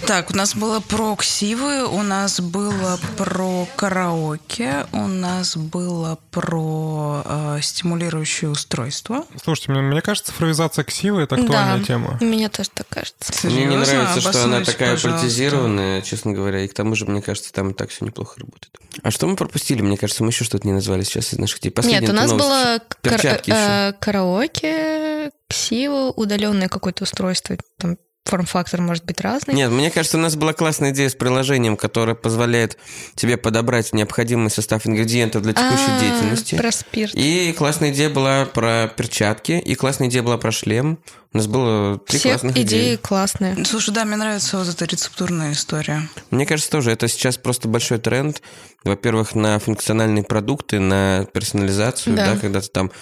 [0.07, 7.23] Так, у нас было про ксивы, у нас было про караоке, у нас было про
[7.25, 9.25] э, стимулирующее устройство.
[9.43, 12.19] Слушайте, мне, мне кажется, цифровизация ксивы— это актуальная да, тема.
[12.21, 13.33] мне тоже так кажется.
[13.47, 13.95] Мне не Серьезно?
[13.95, 15.21] нравится, что она такая пожалуйста.
[15.23, 18.77] политизированная, честно говоря, и к тому же, мне кажется, там и так все неплохо работает.
[19.03, 19.81] А что мы пропустили?
[19.81, 21.61] Мне кажется, мы еще что-то не назвали сейчас из наших.
[21.75, 22.47] Последняя Нет, у нас новость.
[22.47, 27.57] было кар- э, караоке, ксива, удаленное какое-то устройство.
[27.79, 29.55] Там форм-фактор может быть разный.
[29.55, 32.79] Нет, мне кажется, у нас была классная идея с приложением, которое позволяет
[33.15, 36.55] тебе подобрать необходимый состав ингредиентов для текущей А, деятельности.
[36.57, 37.15] Про спирт.
[37.15, 40.99] И классная идея была про перчатки, и классная идея была про шлем.
[41.35, 42.97] У нас было три Все классных идеи идеи.
[42.97, 43.65] классные.
[43.65, 46.09] Слушай, да, мне нравится вот эта рецептурная история.
[46.31, 48.41] Мне кажется, тоже это сейчас просто большой тренд.
[48.85, 52.35] Во-первых, на функциональные продукты, на персонализацию, Да.
[52.35, 52.93] да, когда ты там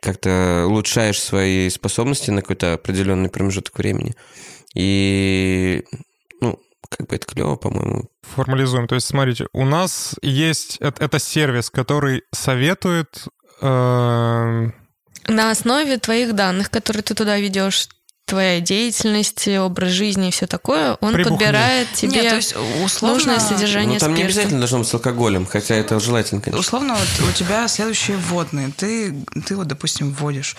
[0.00, 4.14] как-то улучшаешь свои способности на какой-то определенный промежуток времени.
[4.74, 5.84] И,
[6.40, 8.08] ну, как бы это клево, по-моему.
[8.22, 8.88] Формализуем.
[8.88, 10.78] То есть, смотрите, у нас есть...
[10.80, 13.26] Это, это сервис, который советует...
[13.60, 14.70] э,
[15.28, 17.88] На основе твоих данных, которые ты туда ведешь,
[18.26, 21.36] твоя деятельность, образ жизни и все такое, он Прибухни.
[21.36, 23.16] подбирает тебе Нет, то есть условно...
[23.16, 24.32] нужное содержание Ну, там не спирта.
[24.32, 26.60] обязательно должно быть с алкоголем, хотя это желательно, конечно.
[26.60, 28.72] Условно, вот у тебя следующие вводные.
[28.74, 29.14] Ты,
[29.46, 30.56] ты вот, допустим, вводишь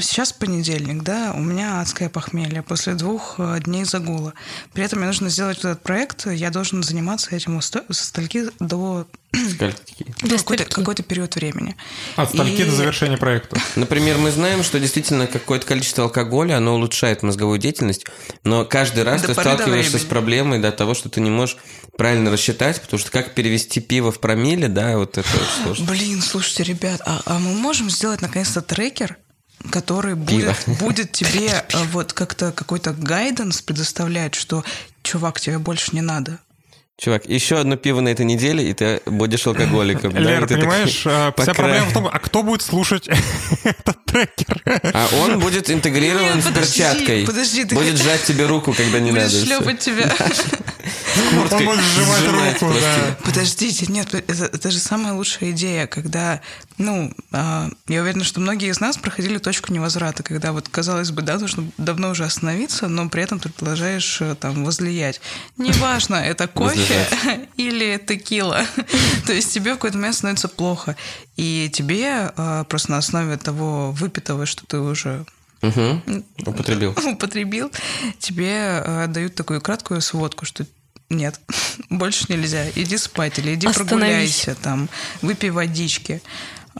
[0.00, 4.34] сейчас понедельник, да, у меня адское похмелье после двух э, дней загула.
[4.72, 10.06] При этом мне нужно сделать этот проект, я должен заниматься этим со стольки до Скольки?
[10.22, 11.76] ну, какой-то, какой-то период времени.
[12.16, 13.60] От стольки И- до завершения проекта.
[13.76, 18.06] Например, мы знаем, что действительно какое-то количество алкоголя, оно улучшает мозговую деятельность,
[18.44, 21.58] но каждый раз До ты до сталкиваешься с проблемой до того, что ты не можешь
[21.96, 25.86] правильно рассчитать, потому что как перевести пиво в промилле, да, вот это очень сложно.
[25.86, 29.18] Блин, слушайте, ребят, а, а мы можем сделать наконец-то трекер,
[29.70, 30.24] который Пиво.
[30.24, 34.64] будет, будет тебе э, вот как-то какой-то гайденс предоставлять, что,
[35.02, 36.38] чувак, тебе больше не надо.
[37.00, 40.12] Чувак, еще одно пиво на этой неделе, и ты будешь алкоголиком.
[40.12, 43.08] да, Лер, ты понимаешь, по вся проблема в том, а кто будет слушать
[43.64, 44.60] этот трекер?
[44.92, 47.24] А он будет интегрирован Нет, с подожди, перчаткой.
[47.24, 49.46] подожди, ты- Будет сжать тебе руку, когда не Будешь надо.
[49.46, 50.12] шлепать тебя.
[51.50, 53.16] Он будет сжимать Сжимать руку, да.
[53.24, 56.40] Подождите, нет, это, это же самая лучшая идея, когда,
[56.78, 61.22] ну, а, я уверена, что многие из нас проходили точку невозврата, когда вот, казалось бы,
[61.22, 65.20] да, нужно давно уже остановиться, но при этом ты продолжаешь э, там возлиять.
[65.56, 66.87] Неважно, это кофе
[67.56, 68.64] или текила.
[69.26, 70.96] То есть тебе в какой-то момент становится плохо.
[71.36, 75.24] И тебе а, просто на основе того выпитого, что ты уже.
[76.46, 76.94] Употребил.
[77.12, 77.72] употребил,
[78.20, 80.64] тебе э, дают такую краткую сводку, что
[81.10, 81.40] нет,
[81.90, 82.68] больше нельзя.
[82.76, 84.88] Иди спать или иди прогуляйся, там,
[85.22, 86.22] выпей водички.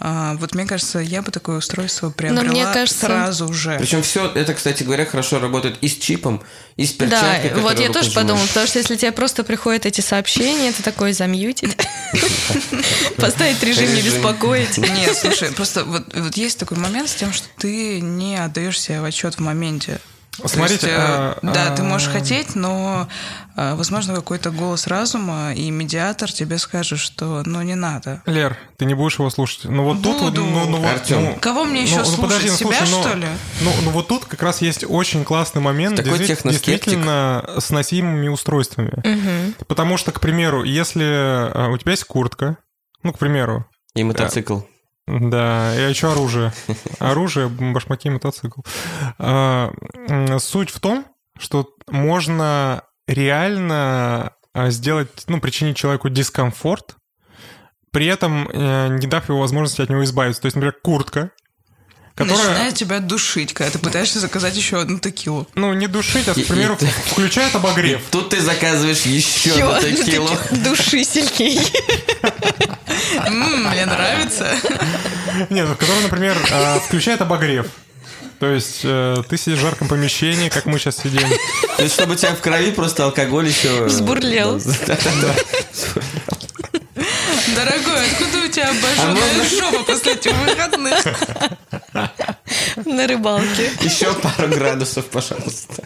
[0.00, 3.76] А, вот мне кажется, я бы такое устройство приобрела мне кажется- сразу же.
[3.78, 6.40] Причем все это, кстати говоря, хорошо работает и с чипом,
[6.76, 7.50] и с Да, перчаткой.
[7.60, 8.14] вот которую я тоже сжимаешь.
[8.14, 11.76] подумала, потому что если тебе просто приходят эти сообщения, ты такой замьютить,
[13.16, 14.78] поставить режим не беспокоить.
[14.78, 19.00] Нет, слушай, просто вот, вот есть такой момент с тем, что ты не отдаешь себе
[19.00, 20.00] в отчет в моменте.
[20.44, 23.08] Смотрите, есть, э, а, да, а, ты можешь хотеть, но,
[23.56, 28.22] э, возможно, какой-то голос разума и медиатор тебе скажет, что ну не надо.
[28.26, 29.64] Лер, ты не будешь его слушать.
[29.64, 30.44] Ну вот тут, вот, Буду.
[30.44, 32.22] ну, ну, вот, ну, Кого мне еще ну, ну, слушать?
[32.22, 33.26] подожди, ну, Себя, слушай, ну, что ли?
[33.62, 36.66] Ну, ну вот тут как раз есть очень классный момент Такой действи- техноскептик.
[36.74, 39.54] действительно с носимыми устройствами.
[39.66, 42.58] Потому что, к примеру, если а, у тебя есть куртка,
[43.02, 44.60] ну, к примеру, И мотоцикл.
[45.08, 46.52] Да, и еще оружие.
[46.98, 48.60] Оружие, башмаки, мотоцикл.
[49.18, 49.72] А,
[50.38, 51.06] Суть в том,
[51.38, 56.96] что можно реально а, сделать, ну, причинить человеку дискомфорт,
[57.90, 60.42] при этом э, не дав его возможности от него избавиться.
[60.42, 61.30] То есть, например, куртка,
[62.18, 62.48] которая...
[62.48, 65.46] Начинает тебя душить, когда ты пытаешься заказать еще одну текилу.
[65.54, 68.00] Ну, не душить, а, И- к примеру, и ты- включает обогрев.
[68.10, 69.72] Тут ты заказываешь еще Чё?
[69.72, 70.30] одно текилу.
[70.50, 71.62] Души сильнее.
[73.26, 74.48] М, Мне нравится.
[75.50, 77.66] Нет, ну, который, например, а, включает обогрев.
[78.40, 81.28] То есть э, ты сидишь в жарком помещении, как мы сейчас сидим.
[81.76, 83.84] То есть, чтобы у тебя в крови просто алкоголь еще...
[83.86, 84.60] Взбурлел.
[84.86, 85.34] Да-да-да.
[87.54, 91.04] Дорогой, откуда у тебя обожженная жопа после этих выходных?
[92.84, 93.70] На рыбалке.
[93.80, 95.84] Еще пару градусов, пожалуйста.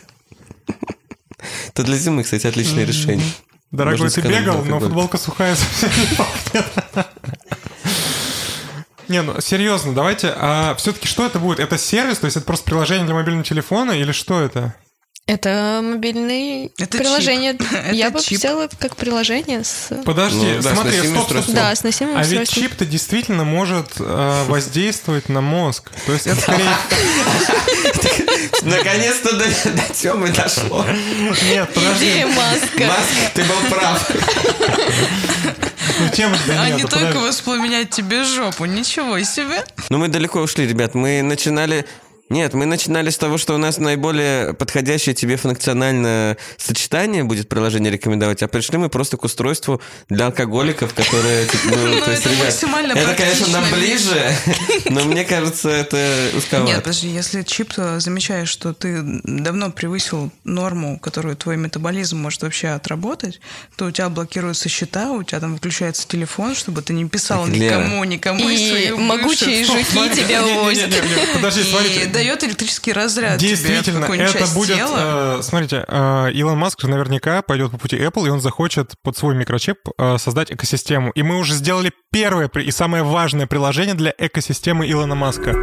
[1.68, 3.26] Это для зимы, кстати, отличное решение.
[3.70, 7.06] Дорогой, Можно ты бегал, но футболка сухая совсем не пахнет.
[9.08, 10.32] Не, ну серьезно, давайте.
[10.36, 11.58] А все-таки что это будет?
[11.60, 14.74] Это сервис, то есть это просто приложение для мобильного телефона или что это?
[15.28, 17.52] Это мобильное Это приложение.
[17.56, 17.62] чип.
[17.72, 18.38] Это Я бы чип.
[18.38, 19.88] взяла как приложение с...
[20.04, 21.54] Подожди, Ну, да, с смотри, носимым стоп, стоп, стоп.
[21.54, 25.90] Да, с носимым А ведь чип-то действительно может э, воздействовать на мозг.
[26.06, 26.66] То есть это скорее...
[28.62, 30.84] Наконец-то до, до Тёмы дошло.
[31.50, 32.04] Нет, подожди.
[32.10, 32.84] Идея маска.
[32.84, 34.10] Маск, ты был прав.
[36.00, 37.04] Ну, тема А нет, не подожди.
[37.06, 39.64] только воспламенять тебе жопу, ничего себе.
[39.88, 40.94] Ну, мы далеко ушли, ребят.
[40.94, 41.86] Мы начинали...
[42.32, 47.92] Нет, мы начинали с того, что у нас наиболее подходящее тебе функциональное сочетание будет приложение
[47.92, 51.44] рекомендовать, а пришли мы просто к устройству для алкоголиков, которое...
[51.46, 54.32] типа, Ну, Ну, то есть, это ребят, максимально это, конечно, нам ближе,
[54.90, 56.80] но мне кажется, это Нет, узковато.
[56.80, 63.40] подожди, если чип замечаешь, что ты давно превысил норму, которую твой метаболизм может вообще отработать,
[63.76, 68.02] то у тебя блокируются счета, у тебя там выключается телефон, чтобы ты не писал никому,
[68.04, 70.90] никому И могучие жуки тебя увозят.
[71.34, 72.21] Подожди, смотрите.
[72.22, 74.76] Дает электрический разряд тебе в Действительно, это часть будет...
[74.76, 75.38] тела.
[75.38, 79.34] э, смотрите, э, Илон Маск наверняка пойдет по пути Apple, и он захочет под свой
[79.34, 81.10] микрочип э, создать экосистему.
[81.12, 85.54] И мы уже сделали первое и самое важное приложение для экосистемы Илона Маска.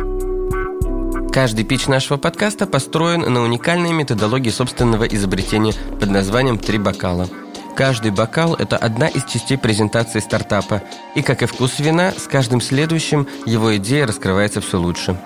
[1.32, 7.30] Каждый пич нашего подкаста построен на уникальной методологии собственного изобретения под названием «Три бокала».
[7.76, 10.84] Каждый бокал– это одна из частей презентации стартапа,
[11.16, 15.18] и, как и вкус вина, с каждым следующим его идея раскрывается все лучше.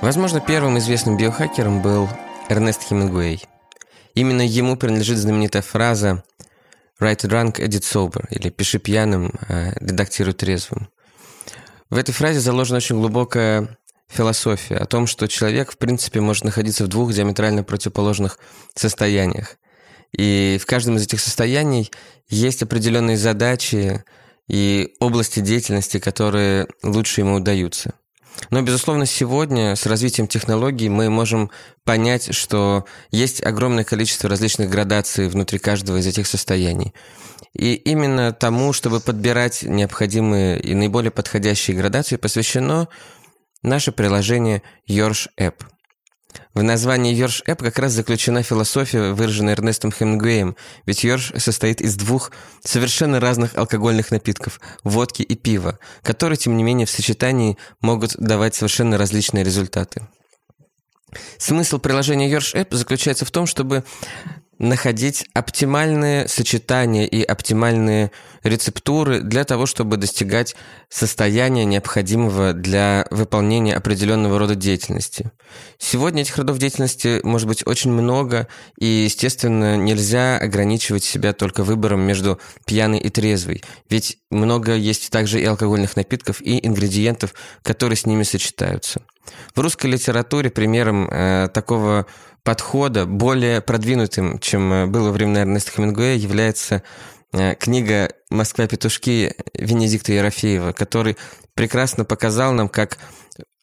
[0.00, 2.08] Возможно, первым известным биохакером был
[2.48, 3.44] Эрнест Хемингуэй.
[4.14, 6.24] Именно ему принадлежит знаменитая фраза
[6.98, 10.88] «Write drunk, edit sober» или «Пиши пьяным, а редактируй трезвым».
[11.90, 13.76] В этой фразе заложена очень глубокая
[14.08, 18.38] философия о том, что человек, в принципе, может находиться в двух диаметрально противоположных
[18.74, 19.58] состояниях.
[20.12, 21.90] И в каждом из этих состояний
[22.30, 24.02] есть определенные задачи
[24.48, 27.92] и области деятельности, которые лучше ему удаются.
[28.50, 31.50] Но, безусловно, сегодня с развитием технологий мы можем
[31.84, 36.94] понять, что есть огромное количество различных градаций внутри каждого из этих состояний.
[37.52, 42.88] И именно тому, чтобы подбирать необходимые и наиболее подходящие градации, посвящено
[43.62, 45.54] наше приложение Yours App–
[46.54, 50.56] в названии Йорш Эп как раз заключена философия, выраженная Эрнестом Хемингуэем,
[50.86, 52.32] ведь Йорш состоит из двух
[52.64, 58.54] совершенно разных алкогольных напитков– водки и пива, которые, тем не менее, в сочетании могут давать
[58.54, 60.06] совершенно различные результаты.
[61.38, 63.84] Смысл приложения Yours App заключается в том, чтобы
[64.60, 70.54] находить оптимальные сочетания и оптимальные рецептуры для того, чтобы достигать
[70.90, 75.30] состояния, необходимого для выполнения определенного рода деятельности.
[75.78, 78.48] Сегодня этих родов деятельности может быть очень много,
[78.78, 85.40] и, естественно, нельзя ограничивать себя только выбором между пьяной и трезвой, ведь много есть также
[85.40, 87.32] и алкогольных напитков, и ингредиентов,
[87.62, 89.00] которые с ними сочетаются.
[89.54, 92.06] В русской литературе примером э, такого
[92.42, 96.82] подхода, более продвинутым, чем э, было во времена Эрнеста Хемингуэя, является
[97.32, 101.16] э, книга «Москва петушки» Венедикта Ерофеева, который
[101.54, 102.98] прекрасно показал нам, как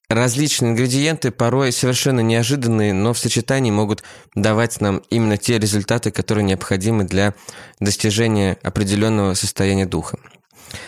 [0.09, 4.03] различные ингредиенты, порой совершенно неожиданные, но в сочетании могут
[4.35, 7.33] давать нам именно те результаты, которые необходимы для
[7.79, 10.17] достижения определенного состояния духа.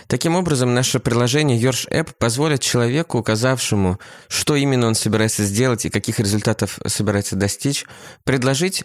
[0.07, 5.89] Таким образом, наше приложение Yours App позволит человеку, указавшему, что именно он собирается сделать и
[5.89, 7.85] каких результатов собирается достичь,
[8.23, 8.83] предложить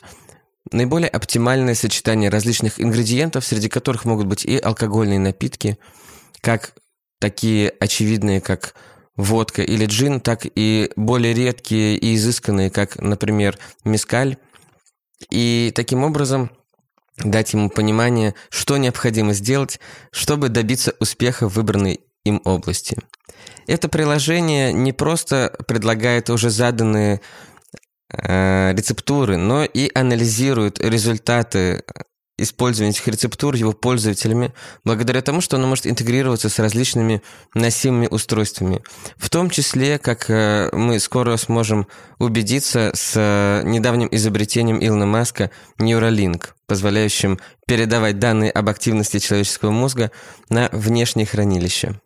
[0.70, 5.78] наиболее оптимальное сочетание различных ингредиентов, среди которых могут быть и алкогольные напитки,
[6.40, 6.74] как
[7.18, 8.74] такие очевидные, как
[9.16, 14.36] водка или джин, так и более редкие и изысканные, как, например, мискаль.
[15.30, 16.50] И таким образом
[17.18, 22.96] дать ему понимание, что необходимо сделать, чтобы добиться успеха в выбранной им области.
[23.66, 27.20] Это приложение не просто предлагает уже заданные
[28.10, 31.84] э, рецептуры, но и анализирует результаты
[32.36, 34.52] использования этих рецептур его пользователями,
[34.84, 37.22] благодаря тому, что оно может интегрироваться с различными
[37.54, 38.82] носимыми устройствами.
[39.16, 41.86] В том числе, как э, мы скоро сможем
[42.18, 50.10] убедиться с э, недавним изобретением Илона Маска Neuralink, позволяющим передавать данные об активности человеческого мозга
[50.48, 52.00] на внешние хранилища.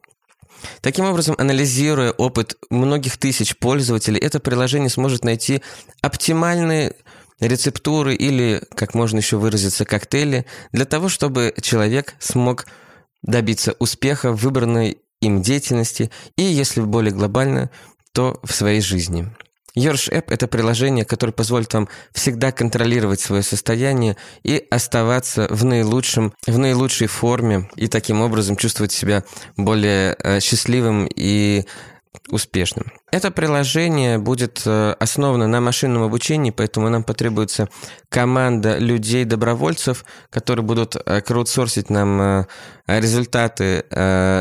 [0.80, 5.62] Таким образом, анализируя опыт многих тысяч пользователей, это приложение сможет найти
[6.02, 6.96] оптимальные
[7.40, 12.66] рецептуры или, как можно еще выразиться, коктейли, для того, чтобы человек смог
[13.22, 17.70] добиться успеха в выбранной им деятельности и, если более глобально,
[18.12, 19.30] то в своей жизни.
[19.76, 26.32] Yours App– это приложение, которое позволит вам всегда контролировать свое состояние и оставаться в, наилучшем,
[26.46, 29.24] в наилучшей форме и таким образом чувствовать себя
[29.56, 31.64] более э, счастливым и
[32.28, 32.92] успешным.
[33.10, 37.68] Это приложение будет э, основано на машинном обучении, поэтому нам потребуется
[38.08, 42.46] команда людей-добровольцев, которые будут э, краудсорсить нам э,
[42.86, 43.84] результаты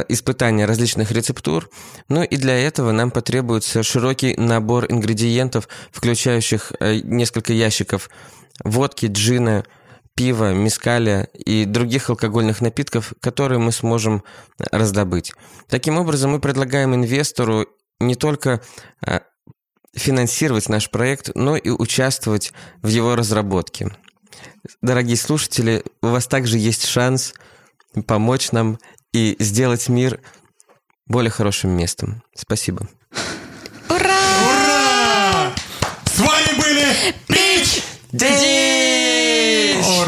[0.07, 1.69] испытания различных рецептур.
[2.07, 8.09] Ну и для этого нам потребуется широкий набор ингредиентов, включающих несколько ящиков
[8.63, 9.65] водки, джина,
[10.17, 14.23] пива, мискаля и других алкогольных напитков, которые мы сможем
[14.71, 15.31] раздобыть.
[15.69, 17.67] Таким образом, мы предлагаем инвестору
[17.99, 18.61] не только
[19.05, 19.21] а,
[19.95, 22.51] финансировать наш проект, но и участвовать
[22.81, 23.95] в его разработке.
[24.81, 27.33] Дорогие слушатели, у вас также есть шанс
[28.07, 28.79] помочь нам
[29.13, 30.19] и сделать мир
[31.05, 32.23] более хорошим местом.
[32.35, 32.87] Спасибо.
[33.87, 33.99] Ура!
[33.99, 35.53] Ура!
[36.05, 36.85] С вами были
[37.27, 37.83] Пич!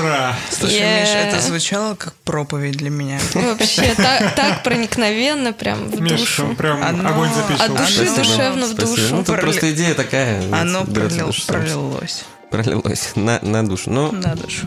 [0.09, 0.35] Ура!
[0.51, 1.01] Слушай, Yeah.
[1.01, 3.19] Миш, это звучало как проповедь для меня.
[3.33, 6.55] Вообще так, так проникновенно, прям в Миш, душу.
[6.57, 7.75] прям Оно- огонь запечатал.
[7.75, 8.95] От души Оно- душевно в Спасибо.
[8.95, 9.15] душу.
[9.15, 10.41] Ну, тут Проле- просто идея такая.
[10.51, 13.91] Оно пролил- пролилось Пролилось на, на душу.
[13.91, 14.65] Ну, на душу.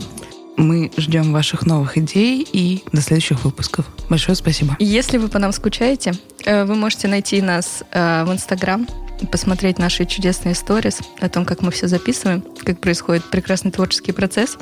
[0.57, 3.87] Мы ждем ваших новых идей и до следующих выпусков.
[4.11, 4.77] Большое спасибо.
[4.79, 6.13] Если вы по нам скучаете,
[6.45, 8.87] э, вы можете найти нас э, в Инстаграм,
[9.31, 14.57] посмотреть наши чудесные сторис о том, как мы все записываем, как происходит прекрасный творческий процесс,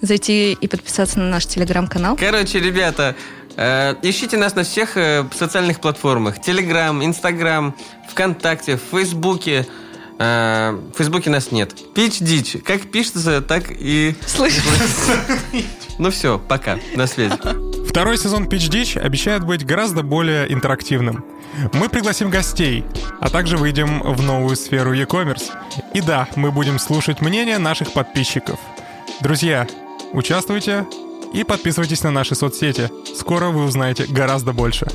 [0.00, 2.16] зайти и подписаться на наш Телеграм-канал.
[2.16, 3.16] Короче, ребята,
[3.56, 6.40] э, ищите нас на всех э, социальных платформах.
[6.40, 7.74] Телеграм, Инстаграм,
[8.10, 9.66] ВКонтакте, в Фейсбуке.
[10.18, 11.74] Э, в Фейсбуке нас нет.
[11.94, 12.56] Пич дичь.
[12.64, 14.14] Как пишется, так и...
[14.26, 14.64] Слышишь?
[15.96, 16.78] Ну все, пока.
[16.96, 17.36] На связи.
[17.88, 21.24] Второй сезон Pitch Ditch обещает быть гораздо более интерактивным.
[21.72, 22.84] Мы пригласим гостей,
[23.20, 25.50] а также выйдем в новую сферу e-commerce.
[25.92, 28.58] И да, мы будем слушать мнение наших подписчиков.
[29.20, 29.66] Друзья,
[30.12, 30.86] участвуйте
[31.32, 32.90] и подписывайтесь на наши соцсети.
[33.16, 34.86] Скоро вы узнаете гораздо больше.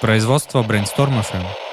[0.00, 1.65] Производство Brainstorm FM.